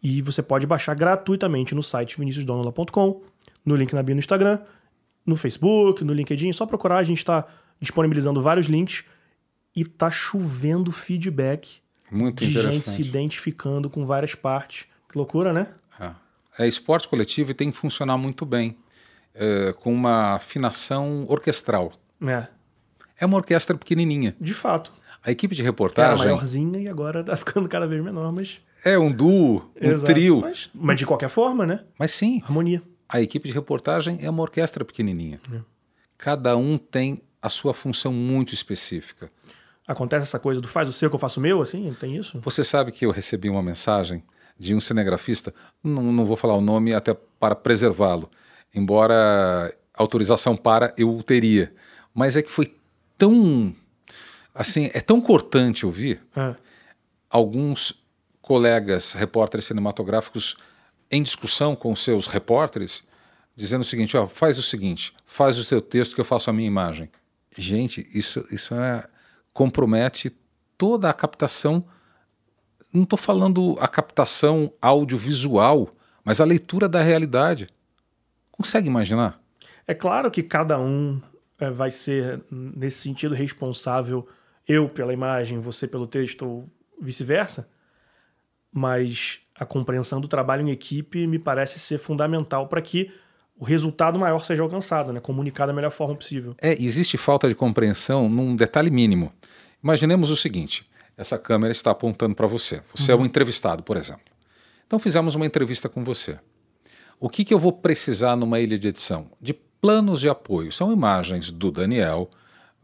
E 0.03 0.21
você 0.21 0.43
pode 0.43 0.67
baixar 0.67 0.95
gratuitamente 0.95 1.75
no 1.75 1.83
site 1.83 2.19
viniciusdonola.com, 2.19 3.23
no 3.65 3.75
link 3.75 3.95
na 3.95 4.03
bio 4.03 4.15
no 4.15 4.19
Instagram, 4.19 4.61
no 5.25 5.37
Facebook, 5.37 6.05
no 6.05 6.12
LinkedIn. 6.12 6.50
É 6.50 6.53
só 6.53 6.67
procurar, 6.67 6.99
a 6.99 7.05
gente 7.05 7.19
está 7.19 7.47
disponibilizando 7.81 8.41
vários 8.43 8.67
links 8.67 9.05
e 9.75 9.85
tá 9.85 10.11
chovendo 10.11 10.93
feedback 10.93 11.81
Muito 12.11 12.45
de 12.45 12.53
gente 12.53 12.83
se 12.83 13.03
identificando 13.03 13.91
com 13.91 14.05
várias 14.07 14.35
partes. 14.35 14.87
Que 15.09 15.19
loucura, 15.19 15.53
né? 15.53 15.69
É. 15.99 16.65
é 16.65 16.69
esporte 16.69 17.09
coletivo 17.09 17.50
e 17.50 17.55
tem 17.55 17.71
que 17.71 17.76
funcionar 17.76 18.17
muito 18.17 18.45
bem, 18.45 18.76
é, 19.35 19.73
com 19.73 19.93
uma 19.93 20.35
afinação 20.35 21.25
orquestral. 21.29 21.93
É, 22.23 22.47
É 23.18 23.26
uma 23.26 23.37
orquestra 23.37 23.76
pequenininha. 23.76 24.37
de 24.40 24.54
fato. 24.54 24.92
A 25.25 25.30
equipe 25.32 25.54
de 25.56 25.62
Era 25.62 25.70
reportagem 25.70 26.25
maiorzinha 26.26 26.78
e 26.78 26.88
agora 26.88 27.25
tá 27.25 27.37
ficando 27.37 27.68
cada 27.68 27.87
vez 27.87 28.02
menor, 28.02 28.30
mas. 28.32 28.61
é 28.85 28.96
um 28.96 29.11
duo, 29.11 29.70
um 29.80 29.88
Exato. 29.88 30.12
trio. 30.12 30.40
Mas, 30.42 30.70
mas 30.73 30.99
de 30.99 31.04
qualquer 31.06 31.28
forma, 31.28 31.66
né? 31.66 31.80
Mas 31.99 32.12
sim, 32.12 32.40
Harmonia. 32.44 32.80
a 33.08 33.20
equipe 33.20 33.49
de 33.49 33.54
reportagem 33.54 34.18
é 34.23 34.30
uma 34.30 34.42
orquestra 34.42 34.85
pequenininha. 34.85 35.40
Cada 36.16 36.56
um 36.56 36.78
tem 36.78 37.20
a 37.42 37.49
sua 37.49 37.75
função 37.75 38.12
muito 38.12 38.54
específica. 38.54 39.30
Acontece 39.87 40.23
essa 40.25 40.38
coisa 40.38 40.61
do 40.61 40.68
faz 40.68 40.88
o 40.88 40.92
seu 40.92 41.08
que 41.08 41.14
eu 41.16 41.20
faço 41.20 41.38
o 41.40 41.42
meu, 41.42 41.61
assim? 41.61 41.92
Tem 41.99 42.16
isso? 42.16 42.40
Você 42.44 42.62
sabe 42.64 42.92
que 42.92 43.04
eu 43.06 43.11
recebi 43.11 43.49
uma 43.49 43.62
mensagem 43.62 44.23
de 44.58 44.75
um 44.75 44.80
cinegrafista, 44.80 45.52
não, 45.82 46.12
não 46.12 46.25
vou 46.25 46.37
falar 46.37 46.54
o 46.54 46.61
nome 46.61 46.94
até 46.94 47.14
para 47.38 47.54
preservá-lo, 47.54 48.30
embora 48.75 49.73
autorização 49.94 50.56
para 50.56 50.94
eu 50.96 51.14
o 51.16 51.23
teria, 51.23 51.73
mas 52.14 52.37
é 52.37 52.42
que 52.42 52.50
foi 52.50 52.75
tão 53.18 53.75
assim, 54.54 54.90
é 54.94 55.00
tão 55.00 55.20
cortante 55.20 55.85
ouvir 55.85 56.20
É. 56.35 56.54
alguns 57.30 58.04
colegas 58.40 59.12
repórteres 59.12 59.66
cinematográficos 59.66 60.56
em 61.11 61.23
discussão 61.23 61.75
com 61.76 61.94
seus 61.94 62.26
repórteres, 62.26 63.02
dizendo 63.54 63.82
o 63.82 63.85
seguinte: 63.85 64.16
ó, 64.16 64.26
faz 64.26 64.58
o 64.58 64.62
seguinte, 64.62 65.14
faz 65.25 65.58
o 65.58 65.64
seu 65.64 65.80
texto 65.80 66.14
que 66.14 66.20
eu 66.20 66.25
faço 66.25 66.49
a 66.50 66.52
minha 66.52 66.66
imagem. 66.66 67.11
Gente, 67.56 68.06
isso, 68.14 68.44
isso 68.50 68.75
é, 68.75 69.04
compromete 69.52 70.30
toda 70.76 71.08
a 71.08 71.12
captação. 71.12 71.85
Não 72.92 73.02
estou 73.04 73.18
falando 73.18 73.76
a 73.80 73.88
captação 73.88 74.73
audiovisual, 74.80 75.94
mas 76.25 76.40
a 76.40 76.44
leitura 76.44 76.88
da 76.88 77.02
realidade. 77.02 77.68
Consegue 78.50 78.88
imaginar? 78.88 79.40
É 79.87 79.94
claro 79.94 80.30
que 80.30 80.42
cada 80.42 80.78
um 80.78 81.20
vai 81.59 81.91
ser, 81.91 82.43
nesse 82.51 82.99
sentido, 82.99 83.35
responsável, 83.35 84.27
eu 84.67 84.89
pela 84.89 85.13
imagem, 85.13 85.59
você 85.59 85.87
pelo 85.87 86.07
texto, 86.07 86.47
ou 86.47 86.71
vice-versa, 87.01 87.69
mas 88.73 89.41
a 89.55 89.65
compreensão 89.65 90.21
do 90.21 90.29
trabalho 90.29 90.67
em 90.67 90.71
equipe 90.71 91.27
me 91.27 91.39
parece 91.39 91.79
ser 91.79 91.99
fundamental 91.99 92.69
para 92.69 92.83
que 92.83 93.11
o 93.59 93.65
resultado 93.65 94.19
maior 94.19 94.45
seja 94.45 94.63
alcançado, 94.63 95.13
né? 95.13 95.21
comunicar 95.21 95.67
da 95.67 95.73
melhor 95.73 95.91
forma 95.91 96.15
possível. 96.15 96.55
É, 96.61 96.73
existe 96.83 97.17
falta 97.17 97.49
de 97.49 97.55
compreensão 97.55 98.29
num 98.29 98.55
detalhe 98.55 98.91
mínimo. 98.91 99.33
Imaginemos 99.83 100.31
o 100.31 100.37
seguinte: 100.37 100.87
essa 101.17 101.39
câmera 101.39 101.73
está 101.73 101.91
apontando 101.91 102.35
para 102.35 102.47
você. 102.47 102.83
Você 102.95 103.13
é 103.13 103.17
um 103.17 103.25
entrevistado, 103.25 103.83
por 103.83 103.97
exemplo. 103.97 104.25
Então 104.87 104.99
fizemos 104.99 105.35
uma 105.35 105.47
entrevista 105.47 105.89
com 105.89 106.05
você. 106.05 106.39
O 107.19 107.31
que, 107.31 107.45
que 107.45 107.55
eu 107.55 107.59
vou 107.59 107.73
precisar 107.73 108.37
numa 108.37 108.61
ilha 108.61 108.79
de 108.79 108.89
edição? 108.89 109.31
De 109.41 109.55
planos 109.80 110.21
de 110.21 110.28
apoio. 110.28 110.73
São 110.73 110.92
imagens 110.92 111.50
do 111.50 111.71
Daniel 111.71 112.30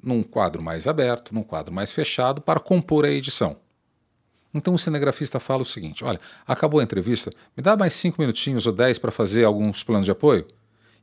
num 0.02 0.22
quadro 0.22 0.62
mais 0.62 0.88
aberto, 0.88 1.34
num 1.34 1.42
quadro 1.42 1.72
mais 1.72 1.92
fechado, 1.92 2.40
para 2.40 2.58
compor 2.58 3.04
a 3.04 3.10
edição. 3.10 3.56
Então 4.54 4.74
o 4.74 4.78
cinegrafista 4.78 5.40
fala 5.40 5.62
o 5.62 5.66
seguinte: 5.66 6.04
olha, 6.04 6.20
acabou 6.46 6.80
a 6.80 6.82
entrevista, 6.82 7.30
me 7.56 7.62
dá 7.62 7.76
mais 7.76 7.94
cinco 7.94 8.20
minutinhos 8.20 8.66
ou 8.66 8.72
dez 8.72 8.98
para 8.98 9.10
fazer 9.10 9.44
alguns 9.44 9.82
planos 9.82 10.04
de 10.04 10.10
apoio? 10.10 10.46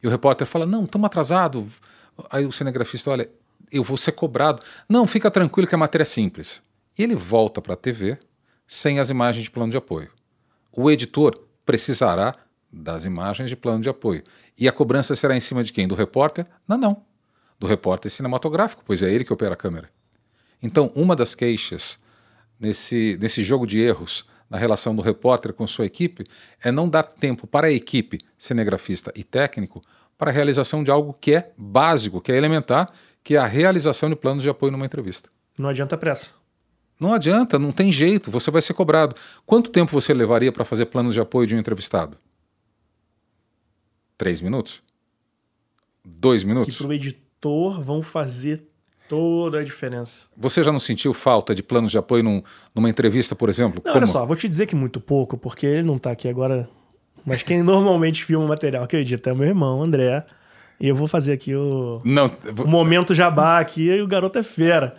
E 0.01 0.07
o 0.07 0.09
repórter 0.09 0.45
fala: 0.45 0.65
não, 0.65 0.85
estamos 0.85 1.05
atrasados. 1.05 1.65
Aí 2.29 2.45
o 2.45 2.51
cinegrafista, 2.51 3.11
olha, 3.11 3.29
eu 3.71 3.83
vou 3.83 3.97
ser 3.97 4.11
cobrado. 4.11 4.61
Não, 4.87 5.07
fica 5.07 5.31
tranquilo 5.31 5.67
que 5.67 5.75
a 5.75 5.77
matéria 5.77 6.03
é 6.03 6.05
simples. 6.05 6.61
E 6.97 7.03
ele 7.03 7.15
volta 7.15 7.61
para 7.61 7.73
a 7.73 7.77
TV 7.77 8.17
sem 8.67 8.99
as 8.99 9.09
imagens 9.09 9.43
de 9.43 9.51
plano 9.51 9.71
de 9.71 9.77
apoio. 9.77 10.11
O 10.71 10.91
editor 10.91 11.39
precisará 11.65 12.35
das 12.71 13.05
imagens 13.05 13.49
de 13.49 13.55
plano 13.55 13.81
de 13.81 13.89
apoio. 13.89 14.23
E 14.57 14.67
a 14.67 14.71
cobrança 14.71 15.15
será 15.15 15.35
em 15.35 15.39
cima 15.39 15.63
de 15.63 15.73
quem? 15.73 15.87
Do 15.87 15.95
repórter? 15.95 16.45
Não, 16.67 16.77
não. 16.77 17.03
Do 17.59 17.67
repórter 17.67 18.11
cinematográfico, 18.11 18.83
pois 18.85 19.03
é 19.03 19.11
ele 19.11 19.23
que 19.23 19.33
opera 19.33 19.53
a 19.53 19.57
câmera. 19.57 19.89
Então, 20.61 20.91
uma 20.95 21.15
das 21.15 21.33
queixas 21.33 21.99
nesse, 22.59 23.17
nesse 23.19 23.43
jogo 23.43 23.65
de 23.65 23.79
erros 23.79 24.27
na 24.49 24.57
relação 24.57 24.95
do 24.95 25.01
repórter 25.01 25.53
com 25.53 25.67
sua 25.67 25.85
equipe 25.85 26.23
é 26.61 26.71
não 26.71 26.89
dar 26.89 27.03
tempo 27.03 27.45
para 27.45 27.67
a 27.67 27.71
equipe 27.71 28.19
cinegrafista 28.37 29.11
e 29.15 29.23
técnico 29.23 29.81
para 30.17 30.31
a 30.31 30.33
realização 30.33 30.83
de 30.83 30.91
algo 30.91 31.13
que 31.13 31.33
é 31.35 31.51
básico, 31.57 32.19
que 32.19 32.31
é 32.31 32.35
elementar, 32.35 32.91
que 33.23 33.35
é 33.35 33.39
a 33.39 33.45
realização 33.45 34.09
de 34.09 34.15
planos 34.15 34.43
de 34.43 34.49
apoio 34.49 34.71
numa 34.71 34.85
entrevista. 34.85 35.29
Não 35.57 35.69
adianta 35.69 35.97
pressa. 35.97 36.31
Não 36.99 37.13
adianta, 37.13 37.57
não 37.57 37.71
tem 37.71 37.91
jeito, 37.91 38.29
você 38.29 38.51
vai 38.51 38.61
ser 38.61 38.73
cobrado. 38.73 39.15
Quanto 39.45 39.69
tempo 39.69 39.91
você 39.91 40.13
levaria 40.13 40.51
para 40.51 40.65
fazer 40.65 40.87
planos 40.87 41.13
de 41.13 41.21
apoio 41.21 41.47
de 41.47 41.55
um 41.55 41.59
entrevistado? 41.59 42.17
Três 44.19 44.41
minutos? 44.41 44.83
Dois 46.05 46.41
Que 46.41 46.47
minutos? 46.47 46.77
para 46.77 46.87
o 46.87 46.93
editor 46.93 47.81
vão 47.81 48.01
fazer 48.01 48.61
toda 49.07 49.59
a 49.59 49.63
diferença. 49.63 50.27
Você 50.35 50.61
já 50.61 50.71
não 50.73 50.79
sentiu 50.79 51.13
falta 51.13 51.55
de 51.55 51.63
planos 51.63 51.89
de 51.89 51.97
apoio 51.97 52.21
num- 52.21 52.43
numa 52.75 52.89
entrevista, 52.89 53.33
por 53.33 53.49
exemplo? 53.49 53.81
Não, 53.85 53.95
olha 53.95 54.05
só, 54.05 54.25
vou 54.25 54.35
te 54.35 54.47
dizer 54.49 54.65
que 54.67 54.75
muito 54.75 54.99
pouco, 54.99 55.37
porque 55.37 55.65
ele 55.65 55.83
não 55.83 55.97
tá 55.97 56.11
aqui 56.11 56.27
agora. 56.27 56.69
Mas 57.25 57.43
quem 57.43 57.63
normalmente 57.63 58.25
filma 58.25 58.43
o 58.45 58.47
material 58.49 58.85
que 58.87 58.95
eu 58.95 58.99
edito 58.99 59.29
é 59.29 59.33
meu 59.33 59.47
irmão, 59.47 59.81
André. 59.81 60.25
E 60.81 60.87
eu 60.89 60.95
vou 60.95 61.07
fazer 61.07 61.31
aqui 61.31 61.55
o, 61.55 62.01
Não, 62.03 62.29
o 62.61 62.67
momento 62.67 63.15
jabá 63.15 63.59
aqui, 63.59 63.89
e 63.89 64.01
o 64.01 64.07
garoto 64.07 64.37
é 64.37 64.43
fera. 64.43 64.97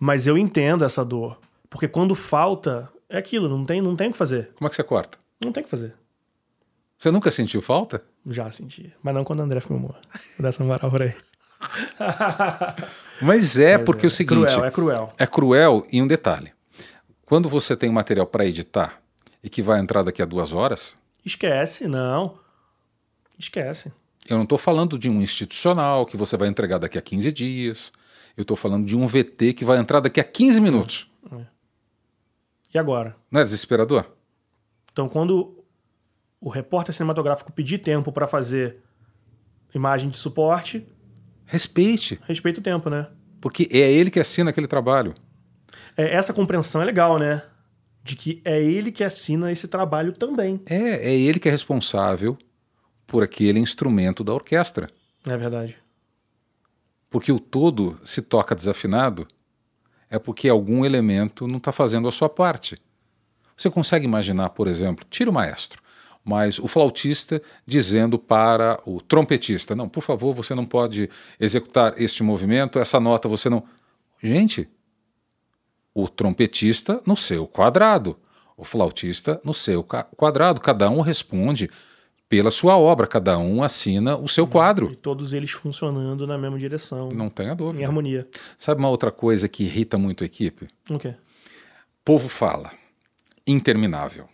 Mas 0.00 0.26
eu 0.26 0.36
entendo 0.38 0.82
essa 0.84 1.04
dor. 1.04 1.38
Porque 1.68 1.86
quando 1.88 2.14
falta, 2.14 2.88
é 3.08 3.18
aquilo, 3.18 3.48
não 3.50 3.64
tem, 3.66 3.82
não 3.82 3.94
tem 3.96 4.08
o 4.08 4.12
que 4.12 4.18
fazer. 4.18 4.50
como 4.56 4.66
é 4.66 4.70
que 4.70 4.76
você 4.76 4.82
corta? 4.82 5.18
Não 5.42 5.52
tem 5.52 5.60
o 5.60 5.64
que 5.64 5.70
fazer. 5.70 5.94
Você 7.02 7.10
nunca 7.10 7.32
sentiu 7.32 7.60
falta? 7.60 8.00
Já 8.24 8.48
senti. 8.52 8.94
Mas 9.02 9.12
não 9.12 9.24
quando 9.24 9.40
o 9.40 9.42
André 9.42 9.60
filmou. 9.60 9.90
Vou 9.90 10.22
dar 10.38 10.50
essa 10.50 10.62
moral 10.62 10.88
por 10.88 11.02
aí. 11.02 11.12
Mas 13.20 13.58
é 13.58 13.76
porque 13.76 14.06
é 14.06 14.08
o 14.08 14.10
seguinte. 14.10 14.46
Cruel, 14.46 14.64
é 14.64 14.70
cruel. 14.70 15.12
É 15.18 15.26
cruel 15.26 15.86
em 15.90 16.00
um 16.00 16.06
detalhe. 16.06 16.52
Quando 17.26 17.48
você 17.48 17.76
tem 17.76 17.90
material 17.90 18.24
para 18.24 18.46
editar 18.46 19.02
e 19.42 19.50
que 19.50 19.60
vai 19.62 19.80
entrar 19.80 20.04
daqui 20.04 20.22
a 20.22 20.24
duas 20.24 20.52
horas, 20.52 20.96
Esquece, 21.24 21.88
não. 21.88 22.38
Esquece. 23.36 23.92
eu 24.28 24.36
não 24.36 24.44
estou 24.44 24.56
falando 24.56 24.96
de 24.96 25.08
um 25.08 25.20
institucional 25.20 26.06
que 26.06 26.16
você 26.16 26.36
vai 26.36 26.46
entregar 26.46 26.78
daqui 26.78 26.98
a 26.98 27.02
15 27.02 27.32
dias. 27.32 27.92
Eu 28.36 28.42
estou 28.42 28.56
falando 28.56 28.86
de 28.86 28.94
um 28.94 29.08
VT 29.08 29.54
que 29.54 29.64
vai 29.64 29.78
entrar 29.78 29.98
daqui 29.98 30.20
a 30.20 30.24
15 30.24 30.60
minutos. 30.60 31.10
E 32.72 32.78
agora? 32.78 33.16
Não 33.28 33.40
é 33.40 33.44
desesperador? 33.44 34.06
Então, 34.92 35.08
quando 35.08 35.61
o 36.42 36.50
repórter 36.50 36.94
cinematográfico 36.94 37.50
pedir 37.50 37.78
tempo 37.78 38.12
para 38.12 38.26
fazer 38.26 38.82
imagem 39.74 40.10
de 40.10 40.18
suporte, 40.18 40.86
Respeite, 41.46 42.18
respeita 42.26 42.60
o 42.60 42.62
tempo, 42.62 42.88
né? 42.88 43.08
porque 43.42 43.68
é 43.72 43.92
ele 43.92 44.10
que 44.10 44.20
assina 44.20 44.50
aquele 44.50 44.68
trabalho. 44.68 45.12
É, 45.96 46.14
essa 46.14 46.32
compreensão 46.32 46.80
é 46.80 46.84
legal, 46.84 47.18
né? 47.18 47.42
De 48.02 48.14
que 48.14 48.40
é 48.44 48.62
ele 48.62 48.92
que 48.92 49.02
assina 49.02 49.50
esse 49.50 49.66
trabalho 49.66 50.12
também. 50.12 50.62
É, 50.64 51.10
é 51.10 51.14
ele 51.14 51.40
que 51.40 51.48
é 51.48 51.50
responsável 51.50 52.38
por 53.06 53.22
aquele 53.22 53.58
instrumento 53.58 54.22
da 54.22 54.32
orquestra. 54.32 54.88
É 55.26 55.36
verdade. 55.36 55.76
Porque 57.10 57.32
o 57.32 57.40
todo 57.40 58.00
se 58.04 58.22
toca 58.22 58.54
desafinado 58.54 59.26
é 60.08 60.18
porque 60.18 60.48
algum 60.48 60.84
elemento 60.84 61.48
não 61.48 61.58
está 61.58 61.72
fazendo 61.72 62.06
a 62.06 62.12
sua 62.12 62.28
parte. 62.28 62.80
Você 63.56 63.68
consegue 63.68 64.06
imaginar, 64.06 64.50
por 64.50 64.68
exemplo, 64.68 65.04
tira 65.10 65.28
o 65.28 65.34
maestro, 65.34 65.82
mas 66.24 66.58
o 66.58 66.68
flautista 66.68 67.42
dizendo 67.66 68.18
para 68.18 68.80
o 68.86 69.00
trompetista: 69.00 69.74
não, 69.74 69.88
por 69.88 70.02
favor, 70.02 70.34
você 70.34 70.54
não 70.54 70.64
pode 70.64 71.10
executar 71.38 71.94
este 72.00 72.22
movimento, 72.22 72.78
essa 72.78 73.00
nota 73.00 73.28
você 73.28 73.48
não. 73.48 73.64
Gente, 74.22 74.68
o 75.94 76.08
trompetista 76.08 77.02
no 77.06 77.16
seu 77.16 77.46
quadrado, 77.46 78.16
o 78.56 78.64
flautista 78.64 79.40
no 79.44 79.52
seu 79.52 79.82
quadrado, 80.16 80.60
cada 80.60 80.88
um 80.88 81.00
responde 81.00 81.68
pela 82.28 82.50
sua 82.50 82.78
obra, 82.78 83.06
cada 83.06 83.36
um 83.36 83.62
assina 83.62 84.16
o 84.16 84.26
seu 84.26 84.46
quadro. 84.46 84.90
E 84.90 84.96
todos 84.96 85.34
eles 85.34 85.50
funcionando 85.50 86.26
na 86.26 86.38
mesma 86.38 86.58
direção, 86.58 87.10
Não 87.10 87.28
tenha 87.28 87.52
em 87.52 87.56
dúvida. 87.56 87.84
harmonia. 87.84 88.26
Sabe 88.56 88.78
uma 88.78 88.88
outra 88.88 89.10
coisa 89.12 89.48
que 89.48 89.64
irrita 89.64 89.98
muito 89.98 90.24
a 90.24 90.26
equipe? 90.26 90.66
O 90.88 90.98
quê? 90.98 91.14
Povo 92.02 92.28
fala. 92.30 92.70
Interminável. 93.46 94.28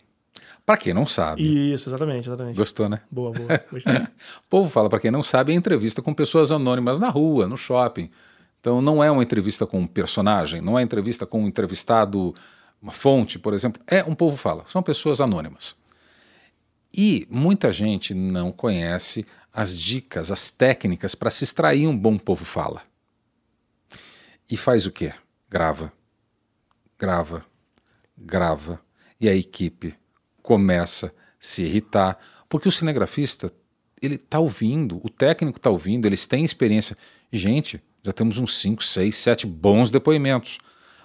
Para 0.69 0.77
quem 0.77 0.93
não 0.93 1.07
sabe. 1.07 1.73
Isso, 1.73 1.89
exatamente, 1.89 2.29
exatamente. 2.29 2.55
Gostou, 2.55 2.87
né? 2.87 3.01
Boa, 3.09 3.31
boa. 3.31 3.59
Gostei. 3.71 4.05
Povo 4.47 4.69
fala, 4.69 4.87
para 4.87 4.99
quem 4.99 5.09
não 5.09 5.23
sabe, 5.23 5.51
é 5.51 5.55
entrevista 5.55 5.99
com 5.99 6.13
pessoas 6.13 6.51
anônimas 6.51 6.99
na 6.99 7.09
rua, 7.09 7.47
no 7.47 7.57
shopping. 7.57 8.11
Então 8.59 8.79
não 8.79 9.03
é 9.03 9.09
uma 9.09 9.23
entrevista 9.23 9.65
com 9.65 9.79
um 9.79 9.87
personagem, 9.87 10.61
não 10.61 10.77
é 10.77 10.83
entrevista 10.83 11.25
com 11.25 11.41
um 11.41 11.47
entrevistado, 11.47 12.35
uma 12.79 12.91
fonte, 12.91 13.39
por 13.39 13.55
exemplo. 13.55 13.81
É 13.87 14.03
um 14.03 14.13
povo 14.13 14.37
fala. 14.37 14.63
São 14.67 14.83
pessoas 14.83 15.19
anônimas. 15.19 15.75
E 16.95 17.25
muita 17.31 17.73
gente 17.73 18.13
não 18.13 18.51
conhece 18.51 19.25
as 19.51 19.75
dicas, 19.75 20.31
as 20.31 20.51
técnicas 20.51 21.15
para 21.15 21.31
se 21.31 21.45
extrair 21.45 21.87
um 21.87 21.97
bom 21.97 22.15
povo 22.15 22.45
fala. 22.45 22.83
E 24.47 24.55
faz 24.55 24.85
o 24.85 24.91
quê? 24.91 25.13
Grava, 25.49 25.91
grava, 26.95 27.43
grava. 28.15 28.79
E 29.19 29.27
a 29.27 29.35
equipe 29.35 29.97
começa 30.53 31.05
a 31.07 31.11
se 31.39 31.61
irritar, 31.61 32.17
porque 32.49 32.67
o 32.67 32.71
cinegrafista 32.71 33.53
ele 34.01 34.15
está 34.15 34.39
ouvindo, 34.39 34.99
o 35.03 35.07
técnico 35.07 35.59
está 35.59 35.69
ouvindo, 35.69 36.07
eles 36.07 36.25
têm 36.25 36.43
experiência. 36.43 36.97
Gente, 37.31 37.79
já 38.03 38.11
temos 38.11 38.39
uns 38.39 38.57
5, 38.57 38.83
6, 38.83 39.15
7 39.15 39.45
bons 39.45 39.91
depoimentos, 39.91 40.57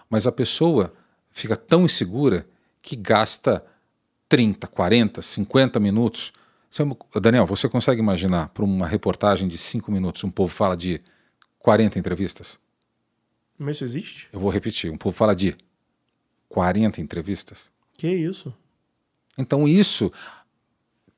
mas 0.09 0.27
a 0.27 0.33
pessoa 0.33 0.95
fica 1.31 1.57
tão 1.59 1.85
insegura 1.85 2.47
que 2.81 2.97
gasta 2.97 3.63
30, 4.31 4.67
40, 4.67 5.21
50 5.21 5.79
minutos. 5.79 6.33
Você- 6.71 6.83
Daniel, 7.21 7.45
você 7.45 7.69
consegue 7.69 8.01
imaginar 8.01 8.49
para 8.49 8.65
uma 8.65 8.87
reportagem 8.87 9.47
de 9.47 9.59
5 9.59 9.93
minutos 9.93 10.25
um 10.25 10.31
povo 10.31 10.51
fala 10.55 10.75
de 10.75 11.03
40 11.59 11.99
entrevistas? 11.99 12.59
Mas 13.59 13.77
isso 13.77 13.85
existe? 13.85 14.29
Eu 14.33 14.41
vou 14.41 14.51
repetir, 14.51 14.91
um 14.91 14.97
povo 14.97 15.15
fala 15.15 15.37
de 15.37 15.55
40 16.49 16.99
entrevistas? 17.03 17.69
Que 17.99 18.09
isso? 18.09 18.55
Então 19.37 19.67
isso 19.67 20.13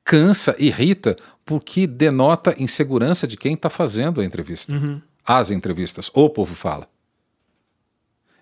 cansa, 0.03 0.55
irrita, 0.57 1.17
porque 1.43 1.85
denota 1.85 2.55
insegurança 2.57 3.27
de 3.27 3.35
quem 3.35 3.53
está 3.53 3.69
fazendo 3.69 4.21
a 4.21 4.25
entrevista. 4.25 4.71
Uhum. 4.71 5.01
As 5.25 5.51
entrevistas, 5.51 6.09
o 6.13 6.29
povo 6.29 6.55
fala. 6.55 6.89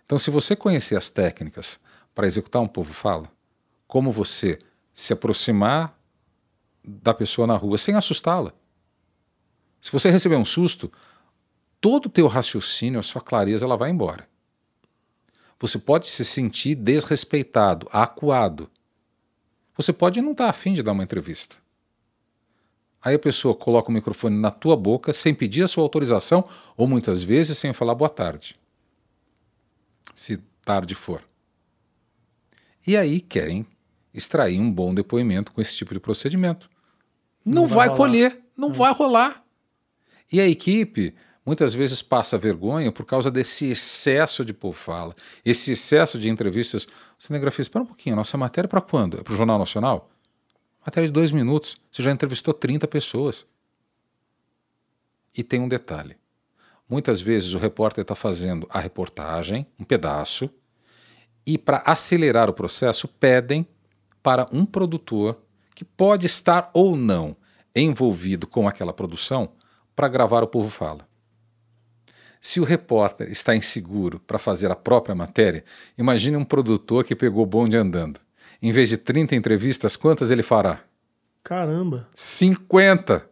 Então, 0.06 0.20
se 0.20 0.30
você 0.30 0.56
conhecer 0.56 0.96
as 0.96 1.10
técnicas 1.10 1.80
para 2.14 2.28
executar 2.28 2.62
um 2.62 2.68
povo 2.68 2.94
fala, 2.94 3.28
como 3.88 4.12
você 4.12 4.60
se 4.94 5.12
aproximar 5.12 5.98
da 6.84 7.14
pessoa 7.14 7.48
na 7.48 7.56
rua 7.58 7.78
sem 7.78 7.96
assustá-la. 7.96 8.54
Se 9.82 9.92
você 9.92 10.10
receber 10.10 10.36
um 10.36 10.46
susto, 10.46 10.92
todo 11.82 12.06
o 12.06 12.10
teu 12.10 12.28
raciocínio, 12.28 13.00
a 13.00 13.04
sua 13.04 13.22
clareza, 13.22 13.66
ela 13.66 13.76
vai 13.76 13.90
embora. 13.90 14.28
Você 15.60 15.80
pode 15.80 16.08
se 16.08 16.24
sentir 16.24 16.76
desrespeitado, 16.76 17.88
acuado. 17.92 18.70
Você 19.76 19.92
pode 19.92 20.22
não 20.22 20.32
estar 20.32 20.50
afim 20.50 20.74
de 20.74 20.82
dar 20.82 20.94
uma 20.94 21.04
entrevista. 21.04 21.58
Aí 23.02 23.16
a 23.16 23.20
pessoa 23.20 23.54
coloca 23.54 23.90
o 23.90 23.94
microfone 23.94 24.36
na 24.36 24.50
tua 24.50 24.76
boca 24.76 25.14
sem 25.14 25.34
pedir 25.34 25.64
a 25.64 25.68
sua 25.68 25.84
autorização 25.84 26.44
ou 26.76 26.88
muitas 26.88 27.22
vezes 27.22 27.58
sem 27.58 27.72
falar 27.72 27.94
boa 27.94 28.10
tarde. 28.10 28.56
Se 30.14 30.38
tarde 30.64 30.96
for. 30.96 31.22
E 32.88 32.98
aí 32.98 33.22
querem 33.22 33.66
extrair 34.14 34.60
um 34.60 34.72
bom 34.72 34.94
depoimento 34.94 35.52
com 35.52 35.62
esse 35.62 35.76
tipo 35.76 35.94
de 35.94 36.00
procedimento. 36.00 36.70
Não, 37.46 37.62
não 37.64 37.68
vai, 37.68 37.90
vai 37.90 37.98
colher, 37.98 38.42
não 38.58 38.70
é. 38.72 38.74
vai 38.74 38.94
rolar. 38.94 39.44
E 40.32 40.42
a 40.42 40.48
equipe 40.48 41.14
muitas 41.46 41.74
vezes 41.74 42.02
passa 42.02 42.38
vergonha 42.38 42.92
por 42.92 43.06
causa 43.06 43.30
desse 43.30 43.70
excesso 43.70 44.44
de 44.44 44.54
povo 44.54 44.78
fala, 44.78 45.16
esse 45.44 45.72
excesso 45.72 46.18
de 46.18 46.28
entrevistas. 46.28 46.86
O 47.18 47.24
cinegrafista, 47.24 47.70
espera 47.70 47.84
um 47.84 47.88
pouquinho, 47.88 48.16
a 48.16 48.18
nossa 48.18 48.38
matéria 48.38 48.68
é 48.68 48.70
para 48.70 48.82
quando? 48.82 49.20
É 49.20 49.24
para 49.24 49.34
o 49.34 49.38
Jornal 49.38 49.60
Nacional? 49.60 50.10
Matéria 50.86 51.08
de 51.08 51.14
dois 51.14 51.32
minutos. 51.32 51.78
Você 51.92 52.04
já 52.04 52.12
entrevistou 52.12 52.54
30 52.54 52.88
pessoas. 52.88 53.46
E 55.36 55.44
tem 55.44 55.60
um 55.60 55.68
detalhe. 55.68 56.16
Muitas 56.88 57.20
vezes 57.20 57.54
o 57.54 57.58
repórter 57.58 58.04
está 58.04 58.14
fazendo 58.14 58.68
a 58.70 58.80
reportagem, 58.80 59.66
um 59.80 59.84
pedaço, 59.84 60.50
e 61.46 61.58
para 61.58 61.82
acelerar 61.86 62.50
o 62.50 62.54
processo 62.54 63.08
pedem 63.08 63.68
para 64.22 64.48
um 64.52 64.66
produtor 64.66 65.42
que 65.74 65.84
pode 65.84 66.26
estar 66.26 66.70
ou 66.74 66.96
não 66.96 67.36
envolvido 67.76 68.48
com 68.48 68.68
aquela 68.68 68.94
produção 68.94 69.52
para 69.96 70.08
gravar 70.08 70.44
o 70.44 70.48
Povo 70.48 70.70
Fala. 70.70 71.08
Se 72.46 72.60
o 72.60 72.64
repórter 72.64 73.32
está 73.32 73.56
inseguro 73.56 74.20
para 74.20 74.38
fazer 74.38 74.70
a 74.70 74.76
própria 74.76 75.16
matéria, 75.16 75.64
imagine 75.98 76.38
um 76.38 76.46
produtor 76.46 77.04
que 77.04 77.16
pegou 77.16 77.42
o 77.42 77.46
bonde 77.48 77.76
andando. 77.76 78.20
Em 78.62 78.72
vez 78.72 78.90
de 78.90 78.98
30 78.98 79.36
entrevistas, 79.36 79.96
quantas 79.96 80.30
ele 80.30 80.44
fará? 80.44 80.84
Caramba! 81.44 82.08
50! 82.14 83.28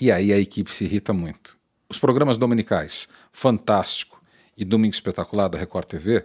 E 0.00 0.10
aí 0.10 0.32
a 0.32 0.38
equipe 0.38 0.72
se 0.72 0.86
irrita 0.86 1.12
muito. 1.12 1.58
Os 1.90 1.98
programas 1.98 2.38
dominicais, 2.38 3.06
Fantástico 3.30 4.18
e 4.56 4.64
Domingo 4.64 4.94
Espetacular 4.94 5.48
da 5.48 5.58
Record 5.58 5.84
TV, 5.84 6.24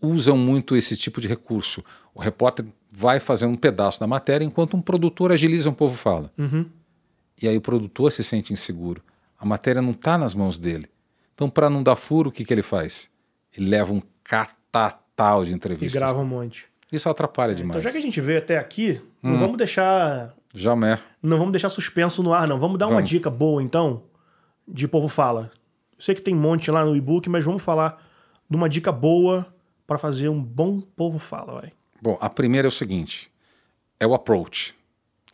usam 0.00 0.34
muito 0.34 0.74
esse 0.74 0.96
tipo 0.96 1.20
de 1.20 1.28
recurso. 1.28 1.84
O 2.14 2.20
repórter 2.20 2.64
vai 2.90 3.20
fazendo 3.20 3.52
um 3.52 3.58
pedaço 3.58 4.00
da 4.00 4.06
matéria 4.06 4.46
enquanto 4.46 4.78
um 4.78 4.82
produtor 4.82 5.30
agiliza 5.30 5.68
um 5.68 5.74
povo 5.74 5.94
fala. 5.94 6.32
Uhum. 6.38 6.70
E 7.42 7.46
aí 7.46 7.56
o 7.58 7.60
produtor 7.60 8.10
se 8.10 8.24
sente 8.24 8.50
inseguro. 8.50 9.02
A 9.38 9.44
matéria 9.44 9.82
não 9.82 9.90
está 9.90 10.16
nas 10.16 10.34
mãos 10.34 10.56
dele. 10.56 10.88
Então, 11.34 11.48
para 11.48 11.68
não 11.68 11.82
dar 11.82 11.96
furo, 11.96 12.30
o 12.30 12.32
que, 12.32 12.44
que 12.44 12.52
ele 12.52 12.62
faz? 12.62 13.10
Ele 13.56 13.68
leva 13.68 13.92
um 13.92 14.02
catatal 14.24 15.44
de 15.44 15.52
entrevistas. 15.52 15.94
E 15.94 15.98
grava 15.98 16.20
um 16.20 16.26
monte. 16.26 16.66
Isso 16.90 17.08
atrapalha 17.08 17.52
é, 17.52 17.54
demais. 17.54 17.70
Então, 17.70 17.80
já 17.80 17.90
que 17.90 17.98
a 17.98 18.02
gente 18.02 18.20
veio 18.20 18.38
até 18.38 18.58
aqui, 18.58 19.00
hum. 19.22 19.30
não 19.30 19.38
vamos 19.38 19.56
deixar. 19.56 20.34
Jamais. 20.54 21.00
Não 21.22 21.38
vamos 21.38 21.52
deixar 21.52 21.70
suspenso 21.70 22.22
no 22.22 22.34
ar, 22.34 22.46
não. 22.46 22.58
Vamos 22.58 22.78
dar 22.78 22.86
vamos. 22.86 23.00
uma 23.00 23.02
dica 23.02 23.30
boa, 23.30 23.62
então, 23.62 24.02
de 24.68 24.86
povo 24.86 25.08
fala. 25.08 25.50
Eu 25.96 26.02
sei 26.04 26.14
que 26.14 26.20
tem 26.20 26.34
um 26.34 26.40
monte 26.40 26.70
lá 26.70 26.84
no 26.84 26.94
e-book, 26.94 27.28
mas 27.30 27.44
vamos 27.44 27.62
falar 27.62 28.02
de 28.48 28.56
uma 28.56 28.68
dica 28.68 28.92
boa 28.92 29.46
para 29.86 29.96
fazer 29.96 30.28
um 30.28 30.42
bom 30.42 30.80
povo 30.80 31.18
fala, 31.18 31.60
vai. 31.60 31.72
Bom, 32.00 32.18
a 32.20 32.28
primeira 32.28 32.66
é 32.66 32.70
o 32.70 32.72
seguinte: 32.72 33.30
é 33.98 34.06
o 34.06 34.14
approach, 34.14 34.74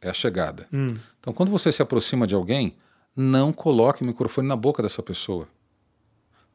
é 0.01 0.11
a 0.11 0.15
chegada. 0.15 0.67
Hum. 0.73 0.97
Então, 1.19 1.33
quando 1.33 1.51
você 1.51 1.73
se 1.73 1.83
aproxima 1.83 2.27
de 2.27 2.35
alguém, 2.35 2.77
não 3.17 3.53
coloque 3.53 4.03
o 4.03 4.07
microfone 4.07 4.47
na 4.47 4.57
boca 4.57 4.83
dessa 4.83 5.03
pessoa. 5.03 5.49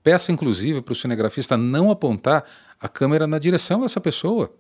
Peça, 0.04 0.32
inclusive, 0.32 0.82
para 0.82 0.92
o 0.92 0.96
cinegrafista 0.96 1.56
não 1.56 1.90
apontar 1.90 2.44
a 2.80 2.90
câmera 2.90 3.26
na 3.26 3.40
direção 3.40 3.82
dessa 3.82 4.02
pessoa, 4.02 4.54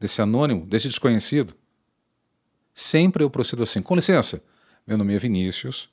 desse 0.00 0.20
anônimo, 0.20 0.66
desse 0.66 0.88
desconhecido. 0.88 1.54
Sempre 2.74 3.22
eu 3.22 3.30
procedo 3.30 3.62
assim: 3.62 3.80
com 3.80 3.94
licença, 3.94 4.42
meu 4.86 4.98
nome 4.98 5.14
é 5.14 5.18
Vinícius, 5.18 5.88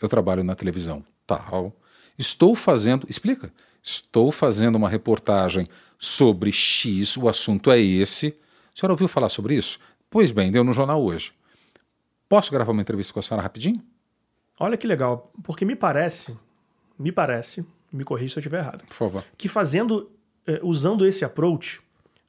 eu 0.00 0.08
trabalho 0.08 0.42
na 0.42 0.54
televisão, 0.54 1.04
tal. 1.26 1.76
Estou 2.18 2.54
fazendo. 2.54 3.06
Explica. 3.08 3.52
Estou 3.82 4.32
fazendo 4.32 4.76
uma 4.76 4.88
reportagem 4.88 5.66
sobre 5.98 6.50
X, 6.50 7.16
o 7.16 7.28
assunto 7.28 7.70
é 7.70 7.78
esse. 7.78 8.28
A 8.74 8.80
senhora 8.80 8.92
ouviu 8.92 9.08
falar 9.08 9.28
sobre 9.28 9.54
isso? 9.54 9.78
Pois 10.10 10.30
bem, 10.30 10.50
deu 10.50 10.64
no 10.64 10.72
jornal 10.72 11.02
hoje. 11.02 11.32
Posso 12.28 12.50
gravar 12.50 12.72
uma 12.72 12.82
entrevista 12.82 13.12
com 13.12 13.20
a 13.20 13.22
senhora 13.22 13.42
rapidinho? 13.42 13.82
Olha 14.58 14.76
que 14.76 14.86
legal, 14.86 15.30
porque 15.44 15.64
me 15.64 15.76
parece, 15.76 16.36
me 16.98 17.12
parece, 17.12 17.64
me 17.92 18.04
corrija 18.04 18.34
se 18.34 18.38
eu 18.38 18.40
estiver 18.40 18.58
errado. 18.58 18.84
Por 18.86 18.94
favor. 18.94 19.24
Que 19.36 19.48
fazendo, 19.48 20.10
eh, 20.46 20.60
usando 20.62 21.06
esse 21.06 21.24
approach, 21.24 21.80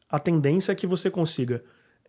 a 0.10 0.20
tendência 0.20 0.72
é 0.72 0.76
que 0.76 0.88
você 0.88 1.10
consiga 1.10 1.64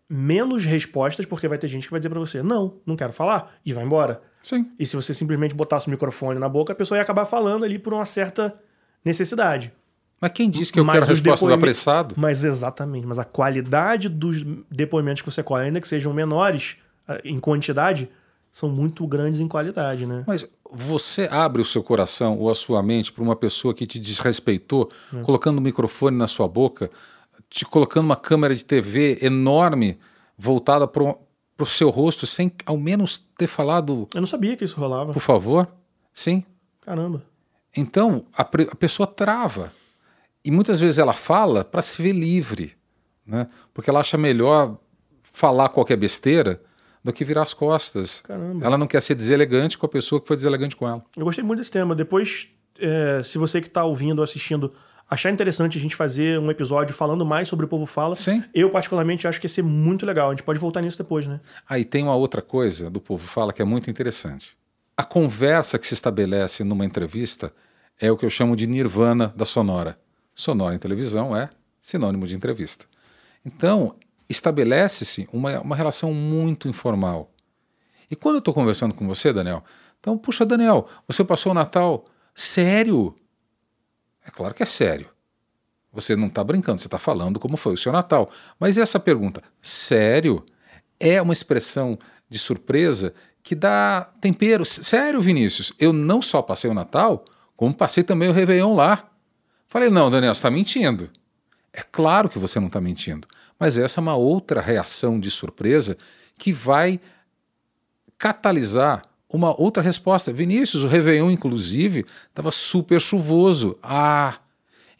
menos 0.09 0.65
respostas, 0.65 1.25
porque 1.25 1.47
vai 1.47 1.57
ter 1.57 1.69
gente 1.69 1.85
que 1.85 1.91
vai 1.91 2.01
dizer 2.01 2.11
para 2.11 2.19
você, 2.19 2.43
não, 2.43 2.79
não 2.85 2.97
quero 2.97 3.13
falar, 3.13 3.55
e 3.65 3.73
vai 3.73 3.85
embora. 3.85 4.21
Sim. 4.43 4.69
E 4.79 4.85
se 4.85 4.97
você 4.97 5.15
simplesmente 5.15 5.55
botasse 5.55 5.87
o 5.87 5.91
microfone 5.91 6.39
na 6.39 6.49
boca, 6.49 6.73
a 6.73 6.77
pessoa 6.77 6.99
ia 6.99 7.03
acabar 7.03 7.27
falando 7.27 7.65
ali 7.65 7.79
por 7.79 7.95
uma 7.95 8.05
certa 8.05 8.59
necessidade. 9.05 9.73
Mas 10.21 10.33
quem 10.33 10.51
disse 10.51 10.73
que 10.73 10.79
eu 10.79 10.85
mas 10.85 10.99
quero 10.99 11.07
resposta 11.07 11.47
do 11.47 11.53
apressado? 11.53 12.15
Mas 12.19 12.45
exatamente. 12.45 13.07
Mas 13.07 13.19
a 13.19 13.25
qualidade 13.25 14.09
dos 14.09 14.45
depoimentos 14.71 15.23
que 15.23 15.31
você 15.31 15.43
colhe, 15.43 15.67
ainda 15.67 15.81
que 15.81 15.89
sejam 15.89 16.13
menores 16.13 16.77
ah, 17.09 17.19
em 17.25 17.39
quantidade, 17.39 18.11
são 18.53 18.69
muito 18.69 19.07
grandes 19.07 19.41
em 19.41 19.49
qualidade, 19.49 20.07
né? 20.07 20.25
Mas 20.27 20.47
você 20.71 21.29
abre 21.31 21.63
o 21.63 21.65
seu 21.65 21.83
coração 21.83 22.39
ou 22.39 22.51
a 22.51 22.55
sua 22.55 22.83
mente 22.83 23.13
para 23.13 23.23
uma 23.23 23.37
pessoa 23.37 23.75
que 23.75 23.87
te 23.87 23.99
desrespeitou, 23.99 24.91
é. 25.15 25.23
colocando 25.23 25.59
o 25.59 25.61
um 25.61 25.65
microfone 25.65 26.17
na 26.17 26.27
sua 26.27 26.49
boca, 26.49 26.91
te 27.49 27.65
colocando 27.65 28.05
uma 28.05 28.17
câmera 28.17 28.55
de 28.55 28.65
TV 28.65 29.19
enorme 29.21 29.99
voltada 30.37 30.87
para 30.87 31.03
o 31.59 31.67
seu 31.67 31.91
rosto, 31.91 32.27
sem 32.27 32.53
ao 32.67 32.77
menos 32.77 33.19
ter 33.37 33.47
falado. 33.47 34.09
Eu 34.15 34.21
não 34.21 34.27
sabia 34.27 34.57
que 34.57 34.65
isso 34.65 34.79
rolava. 34.79 35.13
Por 35.13 35.23
favor? 35.23 35.69
Sim. 36.13 36.45
Caramba. 36.81 37.23
Então 37.77 38.25
a, 38.37 38.43
a 38.43 38.77
pessoa 38.77 39.07
trava. 39.07 39.73
E 40.45 40.51
muitas 40.51 40.81
vezes 40.81 40.99
ela 40.99 41.13
fala 41.13 41.63
para 41.65 41.83
se 41.83 42.01
ver 42.01 42.13
livre, 42.13 42.75
né? 43.27 43.49
porque 43.75 43.91
ela 43.91 44.01
acha 44.01 44.17
melhor 44.17 44.79
falar 45.21 45.69
qualquer 45.69 45.97
besteira 45.97 46.61
do 47.03 47.13
que 47.13 47.25
virar 47.25 47.43
as 47.43 47.55
costas. 47.55 48.21
Caramba. 48.21 48.65
Ela 48.65 48.77
não 48.77 48.87
quer 48.87 49.01
ser 49.01 49.15
deselegante 49.15 49.79
com 49.79 49.87
a 49.87 49.89
pessoa 49.89 50.21
que 50.21 50.27
foi 50.27 50.37
deselegante 50.37 50.77
com 50.77 50.87
ela. 50.87 51.03
Eu 51.17 51.25
gostei 51.25 51.43
muito 51.43 51.59
desse 51.59 51.71
tema. 51.71 51.95
Depois, 51.95 52.49
é, 52.79 53.23
se 53.23 53.39
você 53.39 53.61
que 53.61 53.69
está 53.69 53.85
ouvindo 53.85 54.19
ou 54.19 54.25
assistindo 54.25 54.73
achar 55.09 55.31
interessante 55.31 55.77
a 55.77 55.81
gente 55.81 55.97
fazer 55.97 56.39
um 56.39 56.51
episódio 56.51 56.95
falando 56.95 57.25
mais 57.25 57.49
sobre 57.49 57.65
o 57.67 57.69
Povo 57.69 57.85
Fala, 57.85 58.15
Sim. 58.15 58.45
eu 58.55 58.71
particularmente 58.71 59.27
acho 59.27 59.41
que 59.41 59.47
ia 59.47 59.51
ser 59.51 59.63
muito 59.63 60.07
legal. 60.07 60.29
A 60.29 60.33
gente 60.33 60.45
pode 60.45 60.59
voltar 60.59 60.81
nisso 60.81 60.99
depois, 60.99 61.27
né? 61.27 61.41
Aí 61.69 61.85
tem 61.85 62.05
uma 62.05 62.15
outra 62.15 62.41
coisa 62.41 62.89
do 62.89 63.01
Povo 63.01 63.27
Fala 63.27 63.53
que 63.53 63.61
é 63.61 63.65
muito 63.65 63.91
interessante. 63.91 64.57
A 64.97 65.03
conversa 65.03 65.79
que 65.79 65.87
se 65.87 65.95
estabelece 65.95 66.63
numa 66.63 66.85
entrevista 66.85 67.53
é 67.99 68.11
o 68.11 68.17
que 68.17 68.25
eu 68.25 68.31
chamo 68.31 68.55
de 68.55 68.67
nirvana 68.67 69.33
da 69.37 69.45
sonora. 69.45 69.99
Sonora 70.35 70.75
em 70.75 70.79
televisão 70.79 71.37
é 71.37 71.51
sinônimo 71.81 72.27
de 72.27 72.37
entrevista. 72.37 72.85
Então, 73.45 73.97
estabelece-se 74.31 75.29
uma, 75.33 75.61
uma 75.61 75.77
relação 75.77 76.15
muito 76.15 76.69
informal. 76.69 77.31
E 78.11 78.17
quando 78.17 78.37
eu 78.37 78.41
estou 78.41 78.55
conversando 78.55 78.95
com 78.95 79.07
você, 79.07 79.33
Daniel, 79.33 79.65
então, 79.99 80.17
puxa, 80.17 80.47
Daniel, 80.47 80.89
você 81.07 81.23
passou 81.23 81.53
o 81.53 81.55
Natal 81.55 82.07
sério? 82.35 83.15
É 84.25 84.31
claro 84.31 84.55
que 84.55 84.63
é 84.63 84.67
sério. 84.67 85.11
Você 85.93 86.15
não 86.15 86.29
está 86.29 86.43
brincando, 86.45 86.81
você 86.81 86.87
está 86.87 86.99
falando 86.99 87.41
como 87.41 87.57
foi 87.57 87.75
o 87.75 87.77
seu 87.77 87.93
Natal. 87.93 88.31
Mas 88.59 88.79
essa 88.79 89.01
pergunta, 89.01 89.43
sério, 89.61 90.45
é 90.99 91.21
uma 91.21 91.33
expressão 91.33 91.99
de 92.29 92.39
surpresa 92.39 93.13
que 93.43 93.55
dá 93.55 94.09
tempero. 94.21 94.65
Sério, 94.65 95.21
Vinícius, 95.21 95.73
eu 95.79 95.93
não 95.93 96.23
só 96.23 96.41
passei 96.41 96.71
o 96.71 96.75
Natal, 96.75 97.25
como 97.57 97.75
passei 97.75 98.05
também 98.05 98.29
o 98.29 98.33
Réveillon 98.33 98.75
lá. 98.75 99.11
Falei, 99.69 99.91
não, 99.91 100.11
Daniel, 100.11 100.35
você 100.35 100.39
está 100.39 100.51
mentindo. 100.51 101.11
É 101.73 101.83
claro 101.83 102.29
que 102.29 102.39
você 102.39 102.59
não 102.59 102.67
está 102.67 102.81
mentindo, 102.81 103.27
mas 103.61 103.77
essa 103.77 104.01
é 104.01 104.03
uma 104.03 104.17
outra 104.17 104.61
reação 104.63 105.21
de 105.21 105.31
surpresa 105.31 105.99
que 106.39 106.51
vai 106.51 106.99
catalisar 108.17 109.03
uma 109.29 109.59
outra 109.61 109.83
resposta. 109.83 110.33
Vinícius, 110.33 110.83
o 110.83 110.89
Réveillon, 110.89 111.31
inclusive, 111.31 112.05
estava 112.29 112.51
super 112.51 113.01
chuvoso. 113.01 113.79
Ah, 113.83 114.39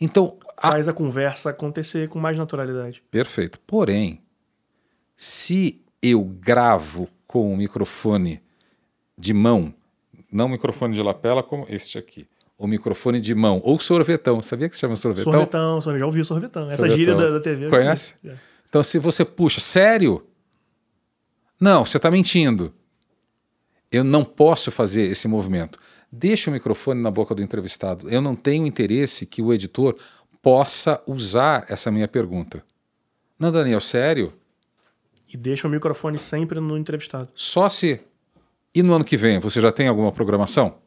então. 0.01 0.37
Faz 0.61 0.89
a... 0.89 0.93
conversa 0.93 1.51
acontecer 1.51 2.09
com 2.11 2.19
mais 2.19 2.39
naturalidade. 2.39 3.03
Perfeito. 3.11 3.59
Porém, 3.67 4.21
se 5.17 5.81
eu 6.03 6.23
gravo 6.23 7.09
com 7.27 7.53
o 7.53 7.57
microfone 7.57 8.43
de 9.17 9.33
mão, 9.33 9.75
não 10.31 10.49
microfone 10.49 10.95
de 10.95 11.03
lapela 11.03 11.43
como 11.43 11.67
este 11.69 11.97
aqui, 11.97 12.27
o 12.59 12.67
microfone 12.67 13.23
de 13.23 13.35
mão 13.35 13.61
ou 13.65 13.81
sorvetão. 13.81 14.43
Sabia 14.43 14.69
que 14.69 14.75
se 14.75 14.81
chama 14.81 14.97
sorvetão? 14.97 15.33
Sorvetão, 15.33 15.81
sorvetão. 15.81 15.99
já 15.99 16.07
ouvi 16.07 16.25
sorvetão. 16.25 16.67
Essa 16.67 16.77
Sorvetão. 16.77 16.99
gíria 16.99 17.15
da, 17.15 17.31
da 17.31 17.41
TV. 17.41 17.71
Conhece? 17.71 18.15
É. 18.23 18.50
Então, 18.71 18.85
se 18.85 18.99
você 18.99 19.25
puxa, 19.25 19.61
sério? 19.61 20.25
Não, 21.61 21.85
você 21.85 21.97
está 21.97 22.09
mentindo. 22.09 22.73
Eu 23.91 24.05
não 24.05 24.25
posso 24.25 24.71
fazer 24.71 25.03
esse 25.03 25.27
movimento. 25.27 25.77
Deixa 26.11 26.49
o 26.49 26.53
microfone 26.53 27.03
na 27.03 27.11
boca 27.11 27.35
do 27.35 27.43
entrevistado. 27.43 28.09
Eu 28.09 28.21
não 28.21 28.37
tenho 28.37 28.65
interesse 28.65 29.27
que 29.27 29.43
o 29.43 29.53
editor 29.53 29.99
possa 30.41 31.03
usar 31.05 31.67
essa 31.69 31.91
minha 31.91 32.07
pergunta. 32.07 32.65
Não, 33.37 33.51
Daniel, 33.51 33.81
sério? 33.81 34.33
E 35.29 35.37
deixa 35.37 35.67
o 35.67 35.71
microfone 35.71 36.17
sempre 36.17 36.61
no 36.61 36.79
entrevistado. 36.79 37.29
Só 37.35 37.69
se. 37.69 38.01
E 38.73 38.85
no 38.85 38.95
ano 38.95 39.05
que 39.05 39.17
vem, 39.17 39.41
você 39.41 39.61
já 39.61 39.73
tem 39.73 39.89
alguma 39.89 40.13
programação? 40.13 40.79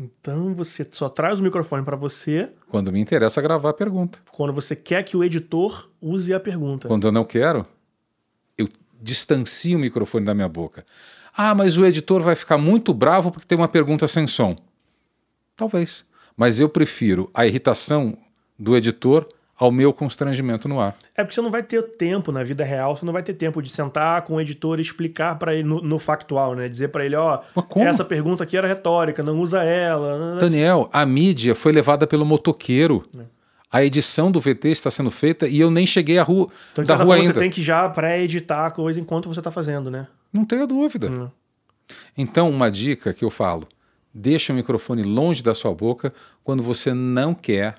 Então 0.00 0.54
você 0.54 0.86
só 0.90 1.08
traz 1.08 1.40
o 1.40 1.42
microfone 1.42 1.84
para 1.84 1.96
você 1.96 2.52
Quando 2.68 2.92
me 2.92 3.00
interessa 3.00 3.42
gravar 3.42 3.70
a 3.70 3.74
pergunta. 3.74 4.20
quando 4.30 4.52
você 4.52 4.76
quer 4.76 5.02
que 5.02 5.16
o 5.16 5.24
editor 5.24 5.90
use 6.00 6.32
a 6.32 6.38
pergunta. 6.38 6.86
Quando 6.86 7.08
eu 7.08 7.12
não 7.12 7.24
quero, 7.24 7.66
eu 8.56 8.68
distancio 9.02 9.76
o 9.76 9.80
microfone 9.80 10.24
da 10.24 10.34
minha 10.34 10.48
boca. 10.48 10.86
Ah, 11.36 11.52
mas 11.54 11.76
o 11.76 11.84
editor 11.84 12.22
vai 12.22 12.36
ficar 12.36 12.58
muito 12.58 12.94
bravo 12.94 13.32
porque 13.32 13.46
tem 13.46 13.58
uma 13.58 13.68
pergunta 13.68 14.06
sem 14.06 14.26
som. 14.28 14.56
Talvez. 15.56 16.04
Mas 16.36 16.60
eu 16.60 16.68
prefiro 16.68 17.28
a 17.34 17.44
irritação 17.44 18.16
do 18.56 18.76
editor 18.76 19.28
ao 19.58 19.72
meu 19.72 19.92
constrangimento 19.92 20.68
no 20.68 20.80
ar. 20.80 20.94
É 21.16 21.24
porque 21.24 21.34
você 21.34 21.42
não 21.42 21.50
vai 21.50 21.64
ter 21.64 21.82
tempo 21.82 22.30
na 22.30 22.44
vida 22.44 22.62
real, 22.64 22.96
você 22.96 23.04
não 23.04 23.12
vai 23.12 23.24
ter 23.24 23.34
tempo 23.34 23.60
de 23.60 23.68
sentar 23.68 24.22
com 24.22 24.36
o 24.36 24.40
editor 24.40 24.78
e 24.78 24.82
explicar 24.82 25.36
para 25.36 25.52
ele 25.52 25.64
no, 25.64 25.82
no 25.82 25.98
factual, 25.98 26.54
né? 26.54 26.68
Dizer 26.68 26.88
para 26.88 27.04
ele, 27.04 27.16
ó, 27.16 27.38
como? 27.68 27.84
essa 27.84 28.04
pergunta 28.04 28.44
aqui 28.44 28.56
era 28.56 28.68
retórica, 28.68 29.22
não 29.22 29.40
usa 29.40 29.64
ela. 29.64 30.38
Daniel, 30.40 30.88
a 30.92 31.04
mídia 31.04 31.56
foi 31.56 31.72
levada 31.72 32.06
pelo 32.06 32.24
motoqueiro. 32.24 33.04
A 33.70 33.84
edição 33.84 34.30
do 34.30 34.40
VT 34.40 34.68
está 34.68 34.90
sendo 34.90 35.10
feita 35.10 35.46
e 35.48 35.60
eu 35.60 35.70
nem 35.70 35.86
cheguei 35.86 36.18
à 36.18 36.22
rua, 36.22 36.48
Então, 36.72 36.84
da 36.84 36.94
rua 36.94 37.06
forma, 37.06 37.14
ainda. 37.22 37.32
você 37.34 37.38
tem 37.38 37.50
que 37.50 37.60
já 37.60 37.86
pré-editar 37.88 38.66
a 38.66 38.70
coisa 38.70 38.98
enquanto 39.00 39.28
você 39.28 39.42
tá 39.42 39.50
fazendo, 39.50 39.90
né? 39.90 40.06
Não 40.32 40.44
tenha 40.44 40.66
dúvida. 40.66 41.10
Hum. 41.10 41.28
Então, 42.16 42.48
uma 42.48 42.70
dica 42.70 43.12
que 43.12 43.24
eu 43.24 43.30
falo: 43.30 43.66
deixe 44.14 44.52
o 44.52 44.54
microfone 44.54 45.02
longe 45.02 45.42
da 45.42 45.54
sua 45.54 45.74
boca 45.74 46.14
quando 46.44 46.62
você 46.62 46.94
não 46.94 47.34
quer 47.34 47.74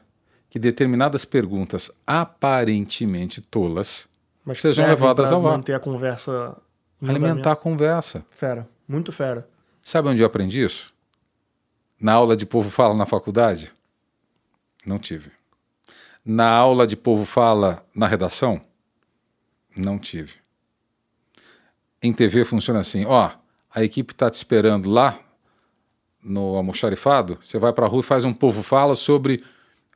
que 0.49 0.57
determinadas 0.57 1.25
perguntas 1.25 1.91
aparentemente 2.05 3.41
tolas 3.41 4.07
Mas 4.43 4.59
Sejam 4.59 4.87
levadas 4.87 5.31
ao 5.31 5.45
ar. 5.45 5.53
manter 5.53 5.73
a 5.73 5.79
conversa 5.79 6.57
alimentar 7.01 7.53
a 7.53 7.55
conversa. 7.55 8.25
Fera, 8.29 8.67
muito 8.87 9.11
fera. 9.11 9.47
Sabe 9.83 10.09
onde 10.09 10.21
eu 10.21 10.27
aprendi 10.27 10.63
isso? 10.63 10.93
Na 11.99 12.13
aula 12.13 12.35
de 12.35 12.45
Povo 12.45 12.69
Fala 12.69 12.93
na 12.93 13.05
faculdade? 13.05 13.71
Não 14.85 14.99
tive. 14.99 15.31
Na 16.25 16.49
aula 16.49 16.85
de 16.85 16.95
Povo 16.95 17.25
Fala 17.25 17.85
na 17.93 18.07
redação? 18.07 18.61
Não 19.75 19.97
tive. 19.97 20.33
Em 22.01 22.13
TV 22.13 22.45
funciona 22.45 22.79
assim: 22.79 23.05
ó, 23.05 23.31
a 23.73 23.83
equipe 23.83 24.13
está 24.13 24.29
te 24.29 24.35
esperando 24.35 24.89
lá 24.89 25.19
no 26.21 26.55
almoxarifado, 26.55 27.37
você 27.41 27.57
vai 27.57 27.71
para 27.71 27.85
a 27.85 27.89
rua 27.89 28.01
e 28.01 28.03
faz 28.03 28.25
um 28.25 28.33
Povo 28.33 28.61
Fala 28.61 28.95
sobre 28.95 29.43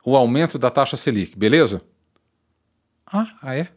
o 0.04 0.16
aumento 0.16 0.58
da 0.58 0.70
taxa 0.70 0.96
Selic, 0.96 1.36
beleza? 1.36 1.82
Ah, 3.06 3.36
ah 3.42 3.54
é? 3.56 3.68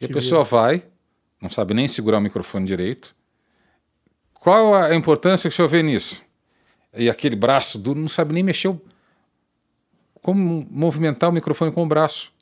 E 0.00 0.04
a 0.04 0.08
pessoa 0.08 0.44
vai, 0.44 0.84
não 1.40 1.50
sabe 1.50 1.74
nem 1.74 1.88
segurar 1.88 2.18
o 2.18 2.20
microfone 2.22 2.64
direito. 2.66 3.14
Qual 4.34 4.74
a 4.74 4.94
importância 4.94 5.48
que 5.50 5.54
o 5.54 5.56
senhor 5.56 5.68
vê 5.68 5.82
nisso? 5.82 6.22
E 6.94 7.10
aquele 7.10 7.36
braço 7.36 7.78
duro 7.78 8.00
não 8.00 8.08
sabe 8.08 8.32
nem 8.32 8.42
mexer, 8.42 8.68
o- 8.68 8.80
como 10.22 10.66
movimentar 10.70 11.28
o 11.28 11.32
microfone 11.32 11.72
com 11.72 11.82
o 11.82 11.86
braço. 11.86 12.32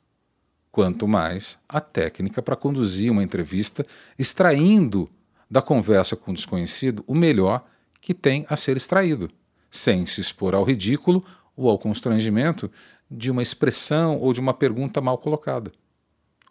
Quanto 0.71 1.07
mais 1.07 1.57
a 1.67 1.81
técnica 1.81 2.41
para 2.41 2.55
conduzir 2.55 3.11
uma 3.11 3.23
entrevista, 3.23 3.85
extraindo 4.17 5.09
da 5.49 5.61
conversa 5.61 6.15
com 6.15 6.31
o 6.31 6.33
desconhecido 6.33 7.03
o 7.07 7.15
melhor 7.15 7.65
que 7.99 8.13
tem 8.13 8.45
a 8.49 8.55
ser 8.55 8.77
extraído, 8.77 9.29
sem 9.69 10.05
se 10.05 10.21
expor 10.21 10.53
ao 10.55 10.63
ridículo 10.63 11.25
ou 11.55 11.69
ao 11.69 11.77
constrangimento 11.77 12.71
de 13.09 13.31
uma 13.31 13.41
expressão 13.41 14.17
ou 14.19 14.33
de 14.33 14.39
uma 14.39 14.53
pergunta 14.53 15.01
mal 15.01 15.17
colocada. 15.17 15.71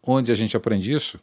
Onde 0.03 0.33
a 0.33 0.35
gente 0.35 0.57
aprende 0.57 0.93
isso? 0.93 1.21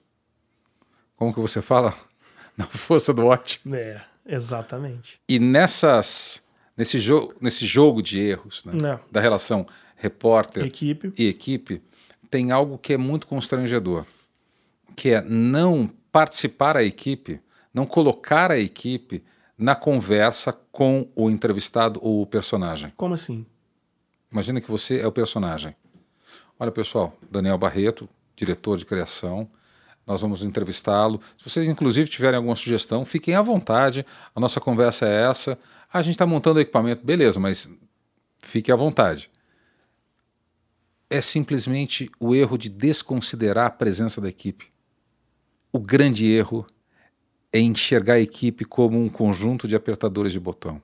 Como 1.15 1.33
que 1.33 1.39
você 1.39 1.61
fala? 1.61 1.93
Na 2.57 2.65
força 2.65 3.13
do 3.13 3.25
ótimo. 3.25 3.75
É, 3.75 4.01
exatamente. 4.25 5.19
E 5.27 5.39
nessas, 5.39 6.41
nesse, 6.77 6.99
jo 6.99 7.33
nesse 7.41 7.65
jogo 7.65 8.01
de 8.01 8.19
erros, 8.19 8.63
né, 8.63 8.73
É. 8.93 8.99
da 9.11 9.19
relação 9.19 9.65
repórter 9.97 10.63
Equipe. 10.65 11.11
e 11.17 11.27
equipe, 11.27 11.81
tem 12.29 12.51
algo 12.51 12.77
que 12.77 12.93
é 12.93 12.97
muito 12.97 13.27
constrangedor, 13.27 14.05
que 14.95 15.09
é 15.09 15.21
não 15.21 15.89
participar 16.11 16.77
a 16.77 16.83
equipe, 16.83 17.41
não 17.73 17.85
colocar 17.85 18.51
a 18.51 18.59
equipe 18.59 19.23
na 19.57 19.75
conversa 19.75 20.53
com 20.71 21.09
o 21.15 21.29
entrevistado 21.29 21.99
ou 22.03 22.21
o 22.21 22.25
personagem. 22.27 22.91
Como 22.95 23.13
assim? 23.13 23.45
Imagina 24.35 24.59
que 24.59 24.69
você 24.69 24.99
é 24.99 25.07
o 25.07 25.13
personagem. 25.13 25.73
Olha, 26.59 26.69
pessoal, 26.69 27.17
Daniel 27.31 27.57
Barreto, 27.57 28.09
diretor 28.35 28.77
de 28.77 28.85
criação. 28.85 29.49
Nós 30.05 30.19
vamos 30.19 30.43
entrevistá-lo. 30.43 31.21
Se 31.37 31.49
vocês, 31.49 31.69
inclusive, 31.69 32.09
tiverem 32.09 32.35
alguma 32.35 32.57
sugestão, 32.57 33.05
fiquem 33.05 33.33
à 33.33 33.41
vontade. 33.41 34.05
A 34.35 34.39
nossa 34.41 34.59
conversa 34.59 35.07
é 35.07 35.29
essa. 35.29 35.57
A 35.91 36.01
gente 36.01 36.15
está 36.15 36.27
montando 36.27 36.59
o 36.59 36.61
equipamento, 36.61 37.05
beleza, 37.05 37.39
mas 37.39 37.73
fique 38.39 38.73
à 38.73 38.75
vontade. 38.75 39.31
É 41.09 41.21
simplesmente 41.21 42.11
o 42.19 42.35
erro 42.35 42.57
de 42.57 42.67
desconsiderar 42.67 43.67
a 43.67 43.71
presença 43.71 44.19
da 44.19 44.27
equipe. 44.27 44.69
O 45.71 45.79
grande 45.79 46.29
erro 46.29 46.67
é 47.53 47.59
enxergar 47.61 48.15
a 48.15 48.19
equipe 48.19 48.65
como 48.65 49.01
um 49.01 49.07
conjunto 49.07 49.65
de 49.65 49.77
apertadores 49.77 50.33
de 50.33 50.41
botão. 50.41 50.81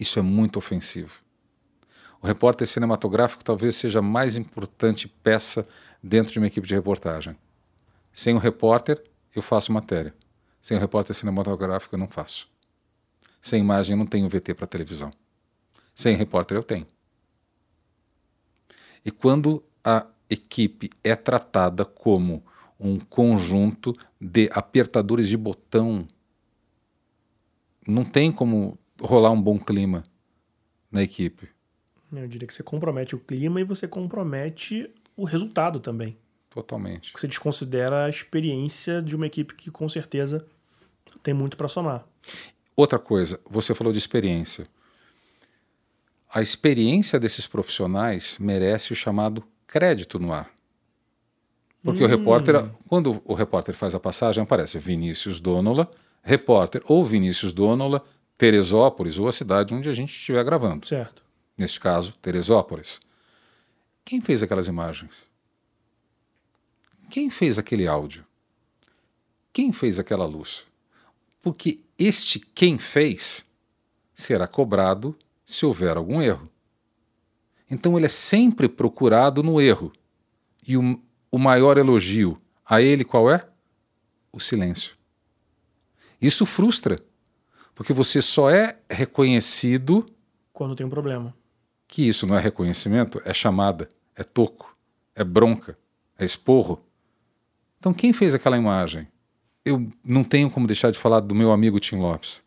Isso 0.00 0.18
é 0.18 0.22
muito 0.22 0.56
ofensivo. 0.58 1.21
O 2.22 2.26
repórter 2.26 2.68
cinematográfico 2.68 3.42
talvez 3.42 3.74
seja 3.74 3.98
a 3.98 4.02
mais 4.02 4.36
importante 4.36 5.08
peça 5.08 5.66
dentro 6.00 6.32
de 6.32 6.38
uma 6.38 6.46
equipe 6.46 6.68
de 6.68 6.74
reportagem. 6.74 7.36
Sem 8.12 8.34
o 8.34 8.38
repórter, 8.38 9.02
eu 9.34 9.42
faço 9.42 9.72
matéria. 9.72 10.14
Sem 10.60 10.76
o 10.76 10.80
repórter 10.80 11.16
cinematográfico, 11.16 11.96
eu 11.96 11.98
não 11.98 12.06
faço. 12.06 12.48
Sem 13.40 13.60
imagem, 13.60 13.94
eu 13.94 13.98
não 13.98 14.06
tenho 14.06 14.28
VT 14.28 14.54
para 14.54 14.68
televisão. 14.68 15.10
Sem 15.96 16.14
repórter, 16.14 16.56
eu 16.56 16.62
tenho. 16.62 16.86
E 19.04 19.10
quando 19.10 19.60
a 19.82 20.06
equipe 20.30 20.90
é 21.02 21.16
tratada 21.16 21.84
como 21.84 22.44
um 22.78 23.00
conjunto 23.00 23.98
de 24.20 24.48
apertadores 24.52 25.26
de 25.28 25.36
botão, 25.36 26.06
não 27.84 28.04
tem 28.04 28.30
como 28.30 28.78
rolar 29.00 29.32
um 29.32 29.42
bom 29.42 29.58
clima 29.58 30.04
na 30.88 31.02
equipe. 31.02 31.48
Eu 32.12 32.28
diria 32.28 32.46
que 32.46 32.54
você 32.54 32.62
compromete 32.62 33.14
o 33.14 33.18
clima 33.18 33.60
e 33.60 33.64
você 33.64 33.88
compromete 33.88 34.90
o 35.16 35.24
resultado 35.24 35.80
também. 35.80 36.16
Totalmente. 36.50 37.12
Você 37.16 37.26
desconsidera 37.26 38.04
a 38.04 38.10
experiência 38.10 39.00
de 39.00 39.16
uma 39.16 39.26
equipe 39.26 39.54
que 39.54 39.70
com 39.70 39.88
certeza 39.88 40.44
tem 41.22 41.32
muito 41.32 41.56
para 41.56 41.68
somar. 41.68 42.04
Outra 42.76 42.98
coisa, 42.98 43.40
você 43.48 43.74
falou 43.74 43.92
de 43.92 43.98
experiência. 43.98 44.66
A 46.32 46.40
experiência 46.40 47.20
desses 47.20 47.46
profissionais 47.46 48.36
merece 48.38 48.92
o 48.92 48.96
chamado 48.96 49.44
crédito 49.66 50.18
no 50.18 50.32
ar. 50.32 50.50
Porque 51.82 52.04
o 52.04 52.06
repórter, 52.06 52.64
quando 52.88 53.20
o 53.24 53.34
repórter 53.34 53.74
faz 53.74 53.94
a 53.94 54.00
passagem, 54.00 54.42
aparece 54.42 54.78
Vinícius 54.78 55.40
Donola, 55.40 55.90
repórter, 56.22 56.82
ou 56.86 57.04
Vinícius 57.04 57.52
Donola, 57.52 58.04
Teresópolis, 58.38 59.18
ou 59.18 59.26
a 59.26 59.32
cidade 59.32 59.74
onde 59.74 59.88
a 59.88 59.92
gente 59.92 60.12
estiver 60.12 60.44
gravando. 60.44 60.86
Certo. 60.86 61.21
Neste 61.56 61.78
caso, 61.78 62.12
Teresópolis. 62.20 63.00
Quem 64.04 64.20
fez 64.20 64.42
aquelas 64.42 64.66
imagens? 64.66 65.26
Quem 67.10 67.30
fez 67.30 67.58
aquele 67.58 67.86
áudio? 67.86 68.24
Quem 69.52 69.72
fez 69.72 69.98
aquela 69.98 70.24
luz? 70.24 70.66
Porque 71.42 71.80
este 71.98 72.40
quem 72.40 72.78
fez 72.78 73.44
será 74.14 74.46
cobrado 74.46 75.16
se 75.44 75.66
houver 75.66 75.96
algum 75.96 76.22
erro. 76.22 76.48
Então 77.70 77.96
ele 77.96 78.06
é 78.06 78.08
sempre 78.08 78.68
procurado 78.68 79.42
no 79.42 79.60
erro. 79.60 79.92
E 80.66 80.76
o, 80.76 81.00
o 81.30 81.38
maior 81.38 81.76
elogio 81.76 82.40
a 82.64 82.80
ele 82.80 83.04
qual 83.04 83.30
é? 83.30 83.46
O 84.32 84.40
silêncio. 84.40 84.96
Isso 86.20 86.46
frustra, 86.46 87.02
porque 87.74 87.92
você 87.92 88.22
só 88.22 88.48
é 88.48 88.78
reconhecido 88.88 90.06
Quando 90.52 90.76
tem 90.76 90.86
um 90.86 90.90
problema. 90.90 91.34
Que 91.92 92.08
isso 92.08 92.26
não 92.26 92.34
é 92.34 92.40
reconhecimento, 92.40 93.20
é 93.22 93.34
chamada, 93.34 93.86
é 94.16 94.24
toco, 94.24 94.74
é 95.14 95.22
bronca, 95.22 95.76
é 96.18 96.24
esporro. 96.24 96.82
Então, 97.78 97.92
quem 97.92 98.14
fez 98.14 98.34
aquela 98.34 98.56
imagem? 98.56 99.06
Eu 99.62 99.92
não 100.02 100.24
tenho 100.24 100.50
como 100.50 100.66
deixar 100.66 100.90
de 100.90 100.98
falar 100.98 101.20
do 101.20 101.34
meu 101.34 101.52
amigo 101.52 101.78
Tim 101.78 101.96
Lopes. 101.96 102.42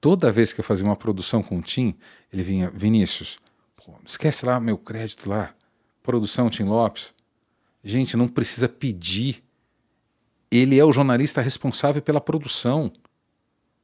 Toda 0.00 0.32
vez 0.32 0.54
que 0.54 0.60
eu 0.60 0.64
fazia 0.64 0.86
uma 0.86 0.96
produção 0.96 1.42
com 1.42 1.58
o 1.58 1.60
Tim, 1.60 1.94
ele 2.32 2.42
vinha, 2.42 2.70
Vinícius, 2.70 3.38
pô, 3.76 3.92
esquece 4.06 4.46
lá 4.46 4.58
meu 4.58 4.78
crédito 4.78 5.28
lá, 5.28 5.54
produção 6.02 6.48
Tim 6.48 6.62
Lopes. 6.62 7.12
Gente, 7.84 8.16
não 8.16 8.26
precisa 8.26 8.70
pedir. 8.70 9.44
Ele 10.50 10.78
é 10.78 10.84
o 10.84 10.92
jornalista 10.92 11.42
responsável 11.42 12.00
pela 12.00 12.22
produção. 12.22 12.90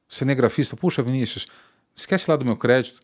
Cinegrafista, 0.09 0.75
puxa, 0.75 1.03
Vinícius, 1.03 1.47
esquece 1.95 2.31
lá 2.31 2.39
do 2.39 2.45
meu 2.47 2.57
crédito. 2.57 3.03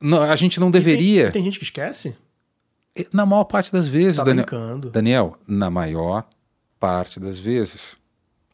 Não, 0.00 0.22
a 0.22 0.36
gente 0.36 0.60
não 0.60 0.70
deveria. 0.70 1.22
E 1.22 1.22
tem, 1.24 1.28
e 1.28 1.32
tem 1.32 1.44
gente 1.44 1.58
que 1.58 1.64
esquece? 1.64 2.16
Na 3.12 3.26
maior 3.26 3.44
parte 3.44 3.72
das 3.72 3.88
vezes, 3.88 4.16
tá 4.16 4.24
Daniel. 4.24 4.46
brincando. 4.46 4.90
Daniel, 4.90 5.38
na 5.46 5.70
maior 5.70 6.26
parte 6.78 7.20
das 7.20 7.38
vezes. 7.38 7.96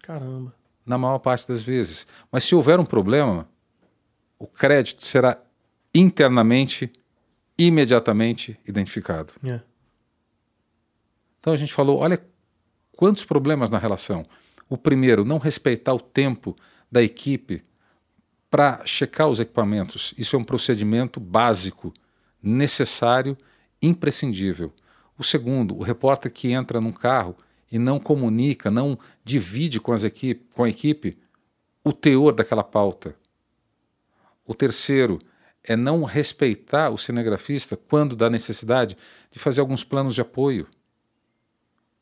Caramba. 0.02 0.54
Na 0.84 0.98
maior 0.98 1.18
parte 1.18 1.46
das 1.46 1.62
vezes. 1.62 2.06
Mas 2.30 2.44
se 2.44 2.54
houver 2.54 2.80
um 2.80 2.84
problema, 2.84 3.48
o 4.38 4.46
crédito 4.46 5.06
será 5.06 5.38
internamente, 5.94 6.92
imediatamente 7.56 8.58
identificado. 8.66 9.34
É. 9.44 9.60
Então 11.38 11.52
a 11.52 11.56
gente 11.56 11.72
falou: 11.72 11.98
olha 11.98 12.20
quantos 12.96 13.24
problemas 13.24 13.70
na 13.70 13.78
relação. 13.78 14.26
O 14.68 14.76
primeiro, 14.76 15.24
não 15.24 15.38
respeitar 15.38 15.92
o 15.92 16.00
tempo 16.00 16.56
da 16.90 17.02
equipe 17.02 17.62
para 18.52 18.84
checar 18.84 19.28
os 19.28 19.40
equipamentos. 19.40 20.12
Isso 20.18 20.36
é 20.36 20.38
um 20.38 20.44
procedimento 20.44 21.18
básico, 21.18 21.90
necessário, 22.42 23.34
imprescindível. 23.80 24.70
O 25.16 25.24
segundo, 25.24 25.74
o 25.74 25.82
repórter 25.82 26.30
que 26.30 26.52
entra 26.52 26.78
num 26.78 26.92
carro 26.92 27.34
e 27.70 27.78
não 27.78 27.98
comunica, 27.98 28.70
não 28.70 28.98
divide 29.24 29.80
com, 29.80 29.90
as 29.90 30.02
com 30.52 30.64
a 30.64 30.68
equipe 30.68 31.18
o 31.82 31.94
teor 31.94 32.34
daquela 32.34 32.62
pauta. 32.62 33.16
O 34.46 34.54
terceiro 34.54 35.18
é 35.64 35.74
não 35.74 36.04
respeitar 36.04 36.90
o 36.90 36.98
cinegrafista 36.98 37.74
quando 37.74 38.14
dá 38.14 38.28
necessidade 38.28 38.98
de 39.30 39.38
fazer 39.38 39.62
alguns 39.62 39.82
planos 39.82 40.14
de 40.14 40.20
apoio. 40.20 40.68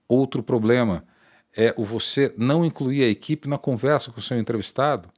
Outro 0.08 0.42
problema 0.42 1.04
é 1.56 1.72
o 1.76 1.84
você 1.84 2.34
não 2.36 2.64
incluir 2.64 3.04
a 3.04 3.08
equipe 3.08 3.48
na 3.48 3.56
conversa 3.56 4.10
com 4.10 4.18
o 4.18 4.22
seu 4.22 4.36
entrevistado, 4.36 5.12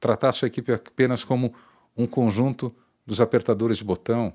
tratar 0.00 0.30
a 0.30 0.32
sua 0.32 0.48
equipe 0.48 0.72
apenas 0.72 1.22
como 1.22 1.54
um 1.96 2.06
conjunto 2.06 2.74
dos 3.06 3.20
apertadores 3.20 3.78
de 3.78 3.84
botão. 3.84 4.32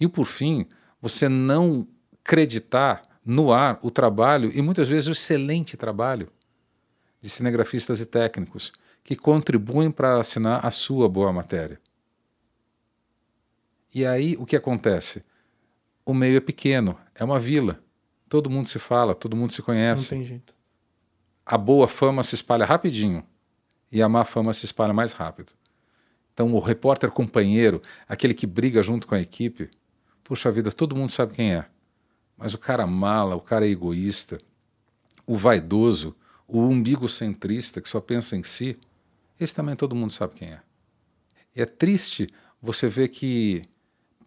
E 0.00 0.08
por 0.08 0.24
fim, 0.24 0.66
você 1.00 1.28
não 1.28 1.86
creditar 2.24 3.02
no 3.24 3.52
ar 3.52 3.78
o 3.82 3.90
trabalho 3.90 4.50
e 4.54 4.62
muitas 4.62 4.88
vezes 4.88 5.08
o 5.08 5.12
excelente 5.12 5.76
trabalho 5.76 6.28
de 7.20 7.28
cinegrafistas 7.28 8.00
e 8.00 8.06
técnicos 8.06 8.72
que 9.04 9.14
contribuem 9.16 9.90
para 9.90 10.18
assinar 10.20 10.64
a 10.64 10.70
sua 10.70 11.08
boa 11.08 11.32
matéria. 11.32 11.80
E 13.94 14.04
aí 14.06 14.36
o 14.38 14.46
que 14.46 14.56
acontece? 14.56 15.24
O 16.04 16.14
meio 16.14 16.36
é 16.36 16.40
pequeno, 16.40 16.98
é 17.14 17.24
uma 17.24 17.38
vila. 17.38 17.82
Todo 18.28 18.50
mundo 18.50 18.68
se 18.68 18.78
fala, 18.78 19.14
todo 19.14 19.36
mundo 19.36 19.52
se 19.52 19.60
Não 19.60 19.66
conhece. 19.66 20.10
tem 20.10 20.22
jeito. 20.22 20.54
A 21.44 21.56
boa 21.56 21.88
fama 21.88 22.22
se 22.22 22.34
espalha 22.34 22.64
rapidinho 22.66 23.26
e 23.90 24.02
a 24.02 24.08
má 24.08 24.24
fama 24.24 24.52
se 24.54 24.64
espalha 24.64 24.92
mais 24.92 25.12
rápido. 25.12 25.52
Então, 26.32 26.54
o 26.54 26.60
repórter 26.60 27.10
companheiro, 27.10 27.82
aquele 28.08 28.32
que 28.32 28.46
briga 28.46 28.82
junto 28.82 29.06
com 29.06 29.14
a 29.14 29.20
equipe, 29.20 29.70
puxa 30.22 30.52
vida, 30.52 30.70
todo 30.70 30.94
mundo 30.94 31.10
sabe 31.10 31.34
quem 31.34 31.54
é. 31.54 31.66
Mas 32.36 32.54
o 32.54 32.58
cara 32.58 32.86
mala, 32.86 33.34
o 33.34 33.40
cara 33.40 33.66
egoísta, 33.66 34.38
o 35.26 35.36
vaidoso, 35.36 36.14
o 36.46 36.60
umbigocentrista 36.60 37.80
que 37.80 37.88
só 37.88 38.00
pensa 38.00 38.36
em 38.36 38.44
si, 38.44 38.78
esse 39.40 39.54
também 39.54 39.74
todo 39.74 39.96
mundo 39.96 40.12
sabe 40.12 40.34
quem 40.34 40.48
é. 40.48 40.60
E 41.56 41.62
é 41.62 41.66
triste 41.66 42.28
você 42.62 42.88
ver 42.88 43.08
que 43.08 43.62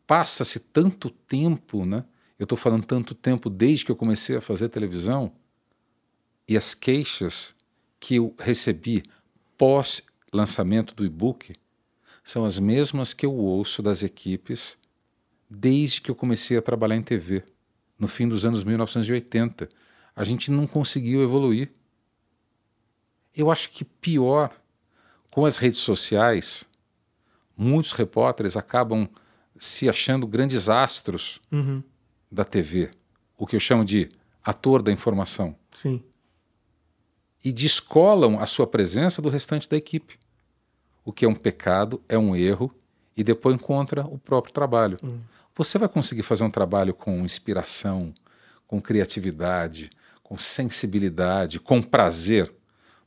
passa-se 0.05 0.59
tanto 0.59 1.09
tempo, 1.09 1.85
né? 1.85 2.03
Eu 2.37 2.43
estou 2.43 2.57
falando 2.57 2.85
tanto 2.85 3.15
tempo 3.15 3.49
desde 3.49 3.85
que 3.85 3.91
eu 3.91 3.95
comecei 3.95 4.35
a 4.35 4.41
fazer 4.41 4.67
televisão, 4.67 5.31
e 6.47 6.57
as 6.57 6.73
queixas 6.73 7.55
que 7.99 8.15
eu 8.15 8.35
recebi 8.37 9.03
pós 9.61 10.07
lançamento 10.33 10.95
do 10.95 11.05
e-book 11.05 11.55
são 12.23 12.45
as 12.45 12.57
mesmas 12.57 13.13
que 13.13 13.27
eu 13.27 13.31
ouço 13.35 13.83
das 13.83 14.01
equipes 14.01 14.75
desde 15.47 16.01
que 16.01 16.09
eu 16.09 16.15
comecei 16.15 16.57
a 16.57 16.61
trabalhar 16.63 16.95
em 16.95 17.03
TV, 17.03 17.43
no 17.99 18.07
fim 18.07 18.27
dos 18.27 18.43
anos 18.43 18.63
1980. 18.63 19.69
A 20.15 20.23
gente 20.23 20.49
não 20.49 20.65
conseguiu 20.65 21.21
evoluir. 21.21 21.71
Eu 23.37 23.51
acho 23.51 23.69
que 23.69 23.85
pior, 23.85 24.51
com 25.29 25.45
as 25.45 25.57
redes 25.57 25.77
sociais, 25.79 26.63
muitos 27.55 27.91
repórteres 27.91 28.57
acabam 28.57 29.07
se 29.59 29.87
achando 29.87 30.25
grandes 30.25 30.69
astros 30.69 31.39
Uhum. 31.51 31.83
da 32.31 32.43
TV, 32.43 32.89
o 33.37 33.45
que 33.45 33.55
eu 33.55 33.59
chamo 33.59 33.85
de 33.85 34.09
ator 34.43 34.81
da 34.81 34.91
informação, 34.91 35.55
Sim. 35.69 36.03
E 37.43 37.51
descolam 37.51 38.39
a 38.39 38.45
sua 38.45 38.67
presença 38.67 39.21
do 39.21 39.29
restante 39.29 39.67
da 39.67 39.77
equipe, 39.77 40.19
o 41.03 41.11
que 41.11 41.25
é 41.25 41.27
um 41.27 41.35
pecado, 41.35 42.01
é 42.07 42.17
um 42.17 42.35
erro, 42.35 42.73
e 43.15 43.23
depois 43.23 43.55
encontra 43.55 44.05
o 44.05 44.17
próprio 44.17 44.53
trabalho. 44.53 44.97
Você 45.55 45.77
vai 45.77 45.89
conseguir 45.89 46.23
fazer 46.23 46.43
um 46.43 46.51
trabalho 46.51 46.93
com 46.93 47.25
inspiração, 47.25 48.13
com 48.67 48.81
criatividade, 48.81 49.91
com 50.23 50.37
sensibilidade, 50.37 51.59
com 51.59 51.81
prazer, 51.81 52.53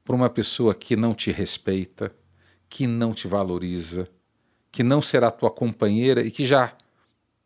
para 0.04 0.14
uma 0.14 0.28
pessoa 0.28 0.74
que 0.74 0.94
não 0.94 1.14
te 1.14 1.32
respeita, 1.32 2.14
que 2.68 2.86
não 2.86 3.14
te 3.14 3.26
valoriza, 3.26 4.06
que 4.70 4.82
não 4.82 5.00
será 5.00 5.30
tua 5.30 5.50
companheira 5.50 6.22
e 6.22 6.30
que 6.30 6.44
já 6.44 6.76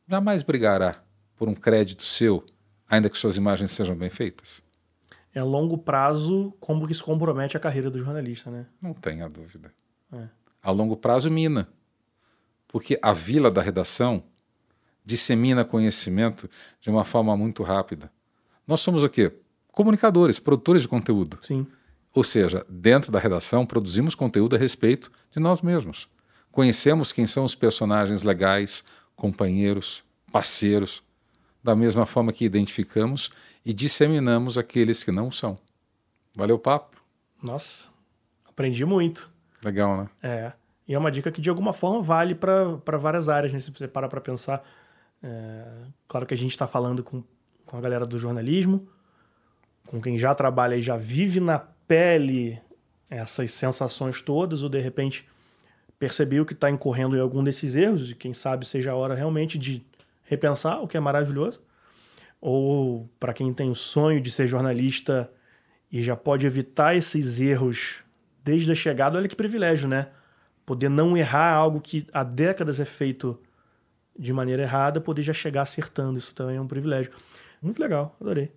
jamais 0.08 0.42
brigará 0.42 1.04
por 1.36 1.48
um 1.48 1.54
crédito 1.54 2.02
seu, 2.02 2.44
ainda 2.88 3.08
que 3.08 3.16
suas 3.16 3.36
imagens 3.36 3.70
sejam 3.70 3.94
bem 3.94 4.10
feitas? 4.10 4.62
É 5.38 5.40
a 5.40 5.44
longo 5.44 5.78
prazo 5.78 6.52
como 6.58 6.84
que 6.84 6.90
isso 6.90 7.04
compromete 7.04 7.56
a 7.56 7.60
carreira 7.60 7.88
do 7.88 7.98
jornalista, 8.00 8.50
né? 8.50 8.66
Não 8.82 8.92
tenha 8.92 9.28
dúvida. 9.28 9.72
É. 10.12 10.26
A 10.60 10.72
longo 10.72 10.96
prazo, 10.96 11.30
mina. 11.30 11.68
Porque 12.66 12.98
a 13.00 13.12
vila 13.12 13.48
da 13.48 13.62
redação 13.62 14.24
dissemina 15.04 15.64
conhecimento 15.64 16.50
de 16.80 16.90
uma 16.90 17.04
forma 17.04 17.36
muito 17.36 17.62
rápida. 17.62 18.10
Nós 18.66 18.80
somos 18.80 19.04
o 19.04 19.08
quê? 19.08 19.32
Comunicadores, 19.70 20.40
produtores 20.40 20.82
de 20.82 20.88
conteúdo. 20.88 21.38
Sim. 21.40 21.64
Ou 22.12 22.24
seja, 22.24 22.66
dentro 22.68 23.12
da 23.12 23.20
redação, 23.20 23.64
produzimos 23.64 24.16
conteúdo 24.16 24.56
a 24.56 24.58
respeito 24.58 25.12
de 25.30 25.38
nós 25.38 25.62
mesmos. 25.62 26.08
Conhecemos 26.50 27.12
quem 27.12 27.28
são 27.28 27.44
os 27.44 27.54
personagens 27.54 28.24
legais, 28.24 28.82
companheiros, 29.14 30.02
parceiros, 30.32 31.00
da 31.68 31.76
mesma 31.76 32.06
forma 32.06 32.32
que 32.32 32.46
identificamos 32.46 33.30
e 33.62 33.74
disseminamos 33.74 34.56
aqueles 34.56 35.04
que 35.04 35.12
não 35.12 35.30
são. 35.30 35.58
Valeu 36.34 36.56
o 36.56 36.58
papo? 36.58 36.96
Nossa, 37.42 37.88
aprendi 38.48 38.86
muito. 38.86 39.30
Legal, 39.62 39.98
né? 39.98 40.08
É. 40.22 40.52
E 40.88 40.94
é 40.94 40.98
uma 40.98 41.10
dica 41.10 41.30
que 41.30 41.42
de 41.42 41.50
alguma 41.50 41.74
forma 41.74 42.00
vale 42.00 42.34
para 42.34 42.96
várias 42.96 43.28
áreas, 43.28 43.52
né? 43.52 43.60
Se 43.60 43.70
você 43.70 43.86
parar 43.86 44.08
para 44.08 44.18
pensar. 44.18 44.66
É, 45.22 45.64
claro 46.06 46.24
que 46.24 46.32
a 46.32 46.36
gente 46.36 46.52
está 46.52 46.66
falando 46.66 47.04
com, 47.04 47.22
com 47.66 47.76
a 47.76 47.80
galera 47.82 48.06
do 48.06 48.16
jornalismo, 48.16 48.88
com 49.86 50.00
quem 50.00 50.16
já 50.16 50.34
trabalha 50.34 50.74
e 50.74 50.80
já 50.80 50.96
vive 50.96 51.38
na 51.38 51.58
pele 51.58 52.58
essas 53.10 53.52
sensações 53.52 54.22
todas, 54.22 54.62
ou 54.62 54.70
de 54.70 54.80
repente 54.80 55.28
percebeu 55.98 56.46
que 56.46 56.54
está 56.54 56.70
incorrendo 56.70 57.14
em 57.14 57.20
algum 57.20 57.44
desses 57.44 57.76
erros, 57.76 58.10
e 58.10 58.14
quem 58.14 58.32
sabe 58.32 58.66
seja 58.66 58.92
a 58.92 58.94
hora 58.94 59.14
realmente 59.14 59.58
de 59.58 59.84
repensar, 60.28 60.82
o 60.82 60.86
que 60.86 60.96
é 60.96 61.00
maravilhoso. 61.00 61.60
Ou 62.40 63.08
para 63.18 63.32
quem 63.32 63.52
tem 63.52 63.70
o 63.70 63.74
sonho 63.74 64.20
de 64.20 64.30
ser 64.30 64.46
jornalista 64.46 65.30
e 65.90 66.02
já 66.02 66.14
pode 66.14 66.46
evitar 66.46 66.94
esses 66.94 67.40
erros 67.40 68.04
desde 68.44 68.70
a 68.70 68.74
chegada, 68.74 69.18
olha 69.18 69.28
que 69.28 69.34
privilégio, 69.34 69.88
né? 69.88 70.08
Poder 70.64 70.88
não 70.88 71.16
errar 71.16 71.52
algo 71.54 71.80
que 71.80 72.06
há 72.12 72.22
décadas 72.22 72.78
é 72.78 72.84
feito 72.84 73.40
de 74.16 74.32
maneira 74.32 74.62
errada, 74.62 75.00
poder 75.00 75.22
já 75.22 75.32
chegar 75.32 75.62
acertando. 75.62 76.18
Isso 76.18 76.34
também 76.34 76.56
é 76.56 76.60
um 76.60 76.66
privilégio. 76.66 77.10
Muito 77.60 77.80
legal, 77.80 78.14
adorei. 78.20 78.52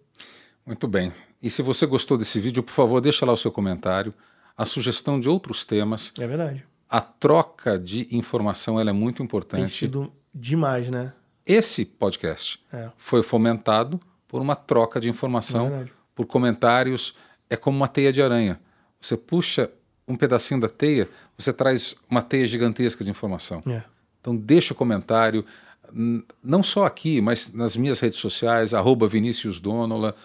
Muito 0.66 0.88
bem. 0.88 1.12
E 1.42 1.50
se 1.50 1.62
você 1.62 1.86
gostou 1.86 2.18
desse 2.18 2.40
vídeo, 2.40 2.62
por 2.62 2.72
favor, 2.74 3.00
deixa 3.02 3.26
lá 3.26 3.34
o 3.34 3.38
seu 3.38 3.52
comentário, 3.52 4.14
a 4.56 4.66
sugestão 4.66 5.20
de 5.20 5.28
outros 5.30 5.66
temas. 5.66 6.14
É 6.20 6.28
verdade. 6.28 6.66
A 6.90 7.00
troca 7.00 7.80
de 7.80 8.08
informação 8.16 8.80
ela 8.80 8.90
é 8.90 8.94
muito 8.94 9.18
Tem 9.18 9.26
importante. 9.26 9.72
sido 9.72 10.12
demais, 10.34 10.90
né? 10.90 11.14
Esse 11.54 11.86
podcast 11.86 12.60
É. 12.72 12.90
foi 12.98 13.22
fomentado 13.24 14.00
por 14.28 14.42
uma 14.42 14.56
troca 14.56 15.00
de 15.00 15.08
É 15.08 15.12
informação, 15.12 15.70
verdade. 15.70 15.94
por 16.16 16.26
comentários. 16.26 17.16
É 17.50 17.56
como 17.58 17.76
uma 17.76 17.88
teia 17.88 18.14
de 18.14 18.22
aranha. 18.22 18.60
Você 19.00 19.18
puxa 19.18 19.70
um 20.08 20.16
pedacinho 20.16 20.60
da 20.62 20.70
teia, 20.70 21.10
você 21.38 21.52
traz 21.52 21.96
uma 22.10 22.22
teia 22.22 22.48
gigantesca 22.48 23.04
de 23.04 23.10
informação. 23.10 23.62
É. 23.68 23.82
Então 24.20 24.36
deixa 24.36 24.74
o 24.74 24.76
comentário, 24.78 25.46
não 26.44 26.64
só 26.64 26.86
aqui, 26.86 27.20
mas 27.22 27.52
nas 27.54 27.76
minhas 27.76 28.00
redes 28.00 28.20
sociais, 28.20 28.74
arroba 28.74 29.08
Vinícius 29.08 29.60
Donola, 29.60 30.16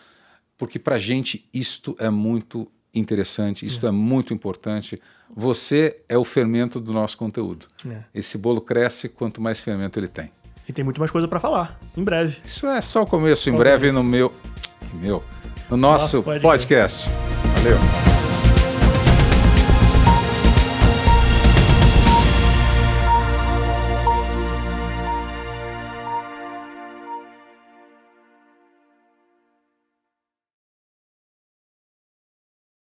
porque 0.56 0.78
para 0.78 0.98
gente 0.98 1.48
isto 1.52 1.96
é 1.98 2.08
muito 2.10 2.70
interessante, 2.94 3.66
isso 3.66 3.84
é. 3.84 3.88
é 3.88 3.92
muito 3.92 4.32
importante. 4.32 5.00
Você 5.34 6.00
é 6.08 6.16
o 6.16 6.24
fermento 6.24 6.78
do 6.80 6.92
nosso 6.92 7.16
conteúdo. 7.18 7.66
É. 7.88 8.04
Esse 8.14 8.38
bolo 8.38 8.60
cresce 8.60 9.08
quanto 9.08 9.40
mais 9.40 9.58
fermento 9.60 9.98
ele 9.98 10.08
tem. 10.08 10.30
E 10.68 10.72
tem 10.72 10.84
muito 10.84 10.98
mais 10.98 11.10
coisa 11.10 11.28
para 11.28 11.38
falar, 11.38 11.78
em 11.96 12.02
breve. 12.02 12.38
Isso 12.44 12.66
é 12.66 12.80
só 12.80 13.02
o 13.02 13.06
começo, 13.06 13.44
só 13.44 13.50
em 13.50 13.56
breve 13.56 13.88
começo. 13.88 13.98
no 13.98 14.04
meu, 14.04 14.32
meu, 14.94 15.22
no 15.70 15.76
nosso, 15.76 16.16
nosso 16.18 16.22
podcast. 16.22 17.06
podcast. 17.06 17.10
Valeu. 17.54 18.15